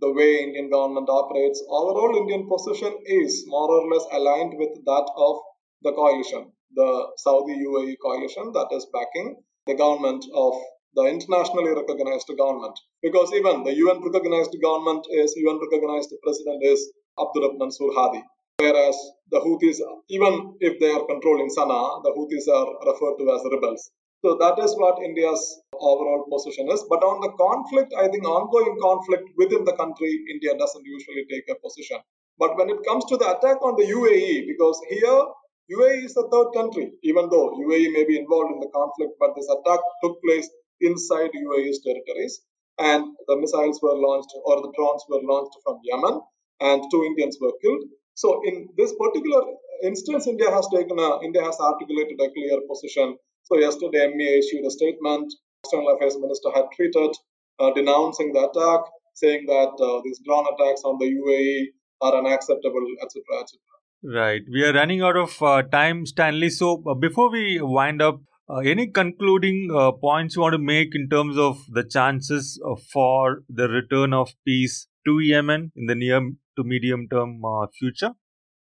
the 0.00 0.12
way 0.12 0.42
Indian 0.42 0.70
government 0.70 1.08
operates, 1.08 1.62
overall 1.68 2.16
Indian 2.16 2.48
position 2.48 2.94
is 3.04 3.44
more 3.46 3.70
or 3.70 3.92
less 3.92 4.06
aligned 4.12 4.54
with 4.56 4.84
that 4.84 5.06
of 5.16 5.36
the 5.82 5.92
coalition, 5.92 6.52
the 6.74 7.12
Saudi 7.16 7.54
UAE 7.66 7.96
coalition 8.02 8.52
that 8.52 8.68
is 8.72 8.86
backing 8.92 9.42
the 9.66 9.74
government 9.74 10.24
of 10.34 10.54
the 10.94 11.04
internationally 11.04 11.74
recognized 11.74 12.30
government. 12.36 12.78
Because 13.02 13.32
even 13.32 13.64
the 13.64 13.74
UN 13.74 14.00
recognized 14.02 14.54
government 14.62 15.06
is 15.10 15.34
UN 15.36 15.58
recognized 15.60 16.12
president 16.22 16.62
is 16.62 16.92
Abdurrahman 17.18 17.58
Mansour 17.58 17.90
Hadi. 17.94 18.22
Whereas 18.58 18.96
the 19.30 19.40
Houthis, 19.40 19.78
even 20.08 20.56
if 20.60 20.80
they 20.80 20.90
are 20.90 21.06
controlling 21.06 21.48
Sana'a, 21.48 22.02
the 22.02 22.12
Houthis 22.16 22.48
are 22.52 22.68
referred 22.90 23.16
to 23.18 23.30
as 23.34 23.42
rebels. 23.52 23.90
So 24.24 24.36
that 24.40 24.58
is 24.58 24.74
what 24.74 25.02
India's 25.02 25.60
overall 25.78 26.26
position 26.30 26.68
is. 26.70 26.84
But 26.90 27.02
on 27.06 27.20
the 27.22 27.30
conflict, 27.38 27.94
I 27.96 28.08
think 28.08 28.24
ongoing 28.24 28.76
conflict 28.82 29.30
within 29.36 29.64
the 29.64 29.74
country, 29.74 30.10
India 30.30 30.58
doesn't 30.58 30.84
usually 30.84 31.24
take 31.30 31.46
a 31.48 31.54
position. 31.54 31.98
But 32.38 32.56
when 32.56 32.70
it 32.70 32.82
comes 32.86 33.04
to 33.06 33.16
the 33.16 33.30
attack 33.30 33.62
on 33.62 33.76
the 33.76 33.86
UAE, 33.86 34.46
because 34.46 34.80
here 34.90 35.22
UAE 35.70 36.04
is 36.06 36.14
the 36.14 36.26
third 36.32 36.50
country, 36.50 36.92
even 37.02 37.30
though 37.30 37.54
UAE 37.62 37.92
may 37.92 38.04
be 38.04 38.18
involved 38.18 38.54
in 38.54 38.60
the 38.60 38.70
conflict, 38.74 39.12
but 39.20 39.36
this 39.36 39.48
attack 39.48 39.80
took 40.02 40.20
place 40.22 40.50
inside 40.80 41.30
UAE's 41.30 41.80
territories. 41.82 42.40
And 42.78 43.14
the 43.26 43.36
missiles 43.36 43.80
were 43.82 43.94
launched 43.94 44.34
or 44.44 44.62
the 44.62 44.72
drones 44.74 45.02
were 45.08 45.22
launched 45.22 45.58
from 45.62 45.78
Yemen, 45.82 46.20
and 46.60 46.82
two 46.90 47.04
Indians 47.04 47.38
were 47.40 47.54
killed. 47.62 47.84
So 48.14 48.42
in 48.44 48.68
this 48.76 48.94
particular 48.98 49.42
instance, 49.84 50.26
India 50.26 50.50
has 50.50 50.66
taken 50.74 50.98
a, 50.98 51.22
India 51.22 51.42
has 51.42 51.58
articulated 51.60 52.18
a 52.20 52.30
clear 52.30 52.58
position 52.68 53.16
so 53.48 53.58
yesterday, 53.58 54.12
MEA 54.14 54.38
issued 54.38 54.66
a 54.66 54.70
statement. 54.70 55.32
External 55.64 55.94
Affairs 55.94 56.18
Minister 56.20 56.50
had 56.54 56.66
tweeted 56.78 57.14
uh, 57.58 57.72
denouncing 57.72 58.32
the 58.32 58.40
attack, 58.40 58.80
saying 59.14 59.46
that 59.46 59.72
uh, 59.82 60.00
these 60.04 60.20
drone 60.24 60.44
attacks 60.52 60.82
on 60.84 60.98
the 60.98 61.06
UAE 61.06 61.68
are 62.02 62.18
unacceptable, 62.18 62.86
etc., 63.02 63.22
etc. 63.40 63.58
Right. 64.04 64.42
We 64.52 64.64
are 64.64 64.74
running 64.74 65.00
out 65.00 65.16
of 65.16 65.42
uh, 65.42 65.62
time, 65.62 66.04
Stanly. 66.04 66.50
So 66.50 66.82
uh, 66.86 66.94
before 66.94 67.32
we 67.32 67.58
wind 67.60 68.02
up, 68.02 68.20
uh, 68.50 68.58
any 68.58 68.86
concluding 68.86 69.70
uh, 69.74 69.92
points 69.92 70.36
you 70.36 70.42
want 70.42 70.52
to 70.52 70.58
make 70.58 70.94
in 70.94 71.08
terms 71.08 71.38
of 71.38 71.58
the 71.70 71.84
chances 71.84 72.60
for 72.92 73.42
the 73.48 73.68
return 73.68 74.12
of 74.12 74.34
peace 74.46 74.88
to 75.06 75.20
Yemen 75.20 75.72
in 75.74 75.86
the 75.86 75.94
near 75.94 76.20
to 76.20 76.64
medium 76.64 77.08
term 77.08 77.42
future? 77.78 78.12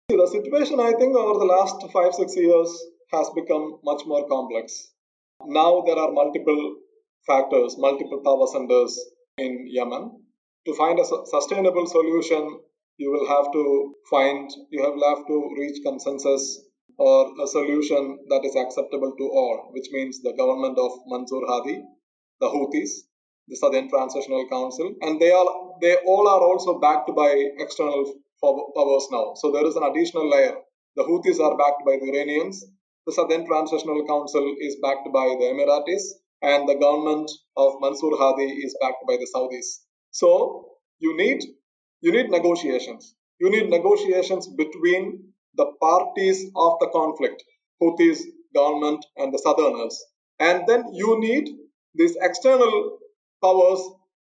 The 0.10 0.28
situation, 0.28 0.80
I 0.80 0.94
think, 0.94 1.16
over 1.16 1.38
the 1.38 1.46
last 1.46 1.86
five, 1.94 2.14
six 2.14 2.36
years 2.36 2.89
has 3.12 3.30
become 3.36 3.80
much 3.84 4.02
more 4.06 4.28
complex. 4.28 4.92
Now 5.46 5.82
there 5.86 5.98
are 5.98 6.12
multiple 6.12 6.76
factors, 7.26 7.76
multiple 7.78 8.22
power 8.24 8.48
centers 8.48 9.00
in 9.38 9.66
Yemen. 9.68 10.24
To 10.68 10.76
find 10.76 11.00
a 11.00 11.06
sustainable 11.06 11.88
solution, 11.88 12.60
you 12.98 13.12
will 13.12 13.28
have 13.28 13.52
to 13.54 13.96
find, 14.10 14.50
you 14.70 14.84
have 14.84 14.94
have 14.94 15.26
to 15.28 15.50
reach 15.58 15.82
consensus 15.84 16.62
or 16.98 17.32
a 17.42 17.48
solution 17.48 18.20
that 18.30 18.44
is 18.44 18.56
acceptable 18.56 19.14
to 19.18 19.24
all, 19.24 19.70
which 19.72 19.88
means 19.92 20.22
the 20.22 20.34
government 20.34 20.78
of 20.78 20.92
Mansour 21.08 21.42
Hadi, 21.48 21.82
the 22.42 22.48
Houthis, 22.48 22.92
the 23.48 23.56
Southern 23.56 23.90
Transitional 23.90 24.48
Council, 24.50 24.94
and 25.02 25.20
they 25.20 25.32
all 25.32 25.78
they 25.82 25.96
all 26.06 26.28
are 26.28 26.42
also 26.42 26.80
backed 26.80 27.10
by 27.16 27.32
external 27.58 28.04
powers 28.42 29.08
now. 29.12 29.34
So 29.36 29.52
there 29.52 29.66
is 29.66 29.76
an 29.76 29.84
additional 29.84 30.30
layer. 30.30 30.56
The 30.98 31.04
Houthis 31.04 31.40
are 31.40 31.58
backed 31.58 31.84
by 31.86 31.98
the 32.02 32.12
Iranians, 32.12 32.66
the 33.10 33.16
Southern 33.16 33.44
Transitional 33.48 34.06
Council 34.06 34.56
is 34.60 34.78
backed 34.84 35.12
by 35.12 35.26
the 35.40 35.46
Emiratis, 35.52 36.04
and 36.44 36.70
the 36.70 36.76
government 36.76 37.32
of 37.58 37.74
Mansour 37.82 38.12
Hadi 38.14 38.44
is 38.44 38.78
backed 38.80 39.04
by 39.08 39.18
the 39.18 39.28
Saudis. 39.34 39.80
So 40.12 40.78
you 41.00 41.18
need 41.18 41.42
you 42.02 42.12
need 42.12 42.30
negotiations. 42.30 43.16
You 43.40 43.50
need 43.50 43.72
negotiations 43.72 44.48
between 44.48 45.34
the 45.56 45.66
parties 45.82 46.52
of 46.56 46.78
the 46.82 46.90
conflict, 46.94 47.44
Houthis, 47.82 48.20
government, 48.54 49.04
and 49.18 49.34
the 49.34 49.40
Southerners. 49.40 49.98
And 50.40 50.68
then 50.68 50.94
you 50.94 51.20
need 51.20 51.50
these 51.96 52.16
external 52.22 53.00
powers 53.44 53.82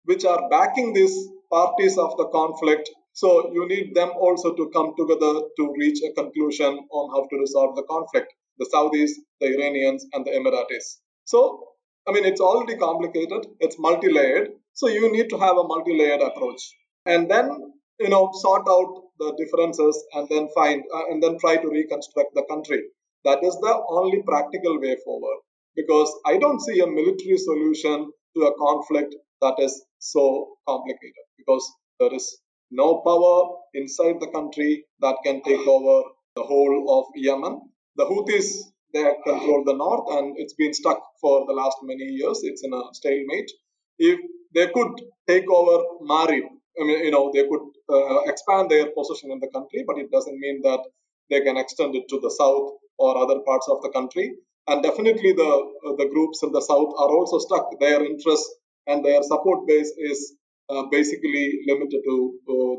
which 0.06 0.24
are 0.24 0.50
backing 0.50 0.94
these 0.94 1.18
parties 1.52 1.98
of 1.98 2.16
the 2.16 2.30
conflict. 2.30 2.90
So 3.12 3.52
you 3.52 3.68
need 3.68 3.94
them 3.94 4.12
also 4.12 4.56
to 4.56 4.70
come 4.70 4.94
together 4.98 5.34
to 5.58 5.74
reach 5.78 6.00
a 6.02 6.14
conclusion 6.14 6.88
on 6.90 7.10
how 7.14 7.28
to 7.30 7.42
resolve 7.42 7.76
the 7.76 7.84
conflict 7.84 8.32
the 8.60 8.70
Saudis, 8.74 9.12
the 9.40 9.48
Iranians, 9.48 10.06
and 10.14 10.26
the 10.26 10.32
Emiratis. 10.32 11.00
So, 11.26 11.68
I 12.08 12.12
mean, 12.12 12.26
it's 12.26 12.42
already 12.42 12.78
complicated, 12.78 13.48
it's 13.60 13.78
multi 13.80 14.12
layered. 14.12 14.50
So, 14.74 14.88
you 14.88 15.12
need 15.12 15.30
to 15.30 15.38
have 15.38 15.58
a 15.58 15.64
multi 15.64 15.98
layered 15.98 16.22
approach. 16.22 16.62
And 17.06 17.30
then, 17.30 17.74
you 18.00 18.10
know, 18.10 18.30
sort 18.34 18.66
out 18.70 19.04
the 19.20 19.34
differences 19.38 20.04
and 20.14 20.28
then 20.30 20.50
find 20.56 20.84
uh, 20.94 21.06
and 21.10 21.22
then 21.22 21.38
try 21.40 21.58
to 21.58 21.68
reconstruct 21.68 22.34
the 22.34 22.44
country. 22.50 22.82
That 23.26 23.44
is 23.44 23.56
the 23.56 23.84
only 23.90 24.22
practical 24.24 24.80
way 24.80 24.96
forward 25.04 25.40
because 25.76 26.14
I 26.26 26.38
don't 26.38 26.62
see 26.62 26.80
a 26.80 26.88
military 26.88 27.38
solution 27.38 28.12
to 28.36 28.44
a 28.44 28.58
conflict 28.58 29.16
that 29.42 29.56
is 29.60 29.84
so 30.00 30.58
complicated 30.68 31.26
because 31.38 31.70
there 32.00 32.14
is 32.14 32.40
no 32.72 33.02
power 33.06 33.58
inside 33.74 34.20
the 34.20 34.32
country 34.32 34.86
that 35.02 35.18
can 35.26 35.42
take 35.44 35.68
over 35.68 36.10
the 36.36 36.44
whole 36.44 37.00
of 37.00 37.06
Yemen. 37.16 37.62
The 38.00 38.06
Houthis 38.12 38.48
they 38.94 39.04
control 39.26 39.64
the 39.66 39.74
north 39.74 40.06
and 40.18 40.36
it's 40.38 40.54
been 40.54 40.74
stuck 40.74 41.00
for 41.22 41.46
the 41.48 41.54
last 41.54 41.78
many 41.84 42.06
years. 42.20 42.40
It's 42.44 42.64
in 42.64 42.74
a 42.74 42.82
stalemate. 42.94 43.52
If 44.00 44.20
they 44.56 44.68
could 44.76 44.94
take 45.28 45.50
over 45.50 45.84
Marib, 46.12 46.46
I 46.80 46.84
mean, 46.88 47.06
you 47.06 47.12
know, 47.12 47.32
they 47.34 47.44
could 47.48 47.66
uh, 47.90 48.22
expand 48.32 48.70
their 48.70 48.88
position 48.98 49.32
in 49.32 49.40
the 49.40 49.50
country, 49.56 49.84
but 49.86 49.98
it 49.98 50.10
doesn't 50.12 50.40
mean 50.40 50.62
that 50.64 50.80
they 51.30 51.42
can 51.42 51.58
extend 51.58 51.96
it 51.96 52.08
to 52.10 52.20
the 52.20 52.32
south 52.32 52.72
or 52.98 53.18
other 53.18 53.40
parts 53.46 53.68
of 53.70 53.82
the 53.84 53.90
country. 53.90 54.28
And 54.68 54.82
definitely, 54.82 55.34
the 55.34 55.52
uh, 55.88 55.96
the 56.02 56.08
groups 56.14 56.42
in 56.44 56.52
the 56.52 56.62
south 56.62 56.92
are 57.02 57.12
also 57.18 57.38
stuck. 57.40 57.68
Their 57.80 58.04
interests 58.06 58.50
and 58.88 59.04
their 59.04 59.22
support 59.24 59.68
base 59.68 59.92
is 60.12 60.36
uh, 60.70 60.84
basically 60.92 61.46
limited 61.68 62.02
to 62.10 62.16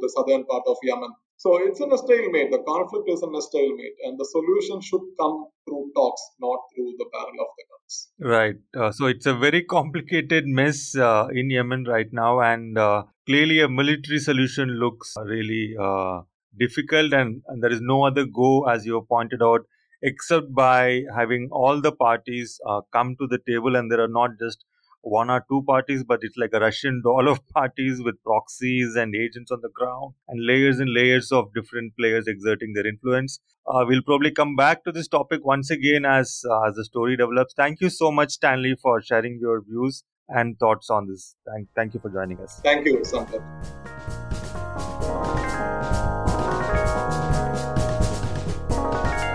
the 0.03 0.11
southern 0.17 0.45
part 0.45 0.65
of 0.67 0.77
Yemen. 0.83 1.13
So 1.43 1.57
it's 1.57 1.81
in 1.81 1.91
a 1.91 1.97
stalemate. 1.97 2.51
The 2.51 2.63
conflict 2.69 3.09
is 3.09 3.23
in 3.23 3.35
a 3.35 3.41
stalemate, 3.41 3.97
and 4.05 4.21
the 4.21 4.27
solution 4.27 4.83
should 4.83 5.01
come 5.19 5.47
through 5.65 5.91
talks, 5.97 6.21
not 6.39 6.59
through 6.75 6.93
the 6.99 7.07
barrel 7.11 7.41
of 7.41 7.49
the 7.57 7.65
guns. 7.71 8.09
Right. 8.21 8.57
Uh, 8.79 8.93
so 8.93 9.07
it's 9.07 9.25
a 9.25 9.35
very 9.35 9.65
complicated 9.65 10.45
mess 10.47 10.95
uh, 10.95 11.29
in 11.33 11.49
Yemen 11.49 11.85
right 11.85 12.13
now, 12.13 12.41
and 12.41 12.77
uh, 12.77 13.05
clearly 13.25 13.61
a 13.61 13.71
military 13.71 14.19
solution 14.19 14.69
looks 14.69 15.15
really 15.25 15.75
uh, 15.81 16.21
difficult, 16.59 17.15
and, 17.15 17.41
and, 17.47 17.63
there 17.63 17.73
is 17.73 17.81
no 17.81 18.05
other 18.05 18.27
go, 18.27 18.69
as 18.69 18.85
you 18.85 19.01
pointed 19.09 19.43
out, 19.43 19.61
except 20.03 20.53
by 20.53 21.05
having 21.17 21.49
all 21.53 21.81
the 21.81 21.93
parties 21.93 22.61
uh, 22.69 22.83
come 22.93 23.17
to 23.19 23.27
the 23.27 23.39
table, 23.49 23.77
and 23.77 23.91
there 23.91 24.03
are 24.03 24.15
not 24.21 24.33
just 24.39 24.67
one 25.03 25.31
or 25.31 25.45
two 25.49 25.63
parties, 25.67 26.05
but 26.05 26.21
it's 26.23 26.37
like 26.37 26.51
a 26.53 26.61
Russian 26.61 27.01
doll 27.03 27.29
of 27.29 27.47
parties 27.49 28.03
with 28.03 28.23
proxies 28.23 28.97
and 28.97 29.15
agents 29.15 29.51
on 29.51 29.61
the 29.63 29.71
ground 29.71 30.15
and 30.29 30.45
layers 30.47 30.79
and 30.79 30.93
layers 30.93 31.33
of 31.33 31.53
different 31.55 31.97
players 31.99 32.27
exerting 32.27 32.73
their 32.75 32.87
influence. 32.87 33.41
Uh, 33.67 33.85
we'll 33.87 34.03
probably 34.03 34.31
come 34.31 34.57
back 34.57 34.85
to 34.85 34.93
this 34.93 35.09
topic 35.09 35.45
once 35.45 35.71
again 35.71 36.05
as 36.05 36.43
uh, 36.51 36.69
as 36.69 36.75
the 36.75 36.85
story 36.85 37.17
develops. 37.17 37.55
Thank 37.55 37.81
you 37.81 37.91
so 37.91 38.11
much, 38.11 38.39
Stanly, 38.39 38.75
for 38.81 39.01
sharing 39.01 39.39
your 39.41 39.63
views 39.63 40.05
and 40.29 40.59
thoughts 40.59 40.91
on 40.91 41.09
this. 41.09 41.35
Thank, 41.47 41.69
thank 41.75 41.95
you 41.95 42.01
for 42.01 42.11
joining 42.11 42.39
us. 42.41 42.61
Thank 42.63 42.87
you, 42.87 42.99
Sampath. 42.99 43.45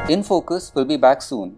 In 0.10 0.22
Focus 0.22 0.72
will 0.76 0.86
be 0.86 0.98
back 0.98 1.22
soon 1.22 1.58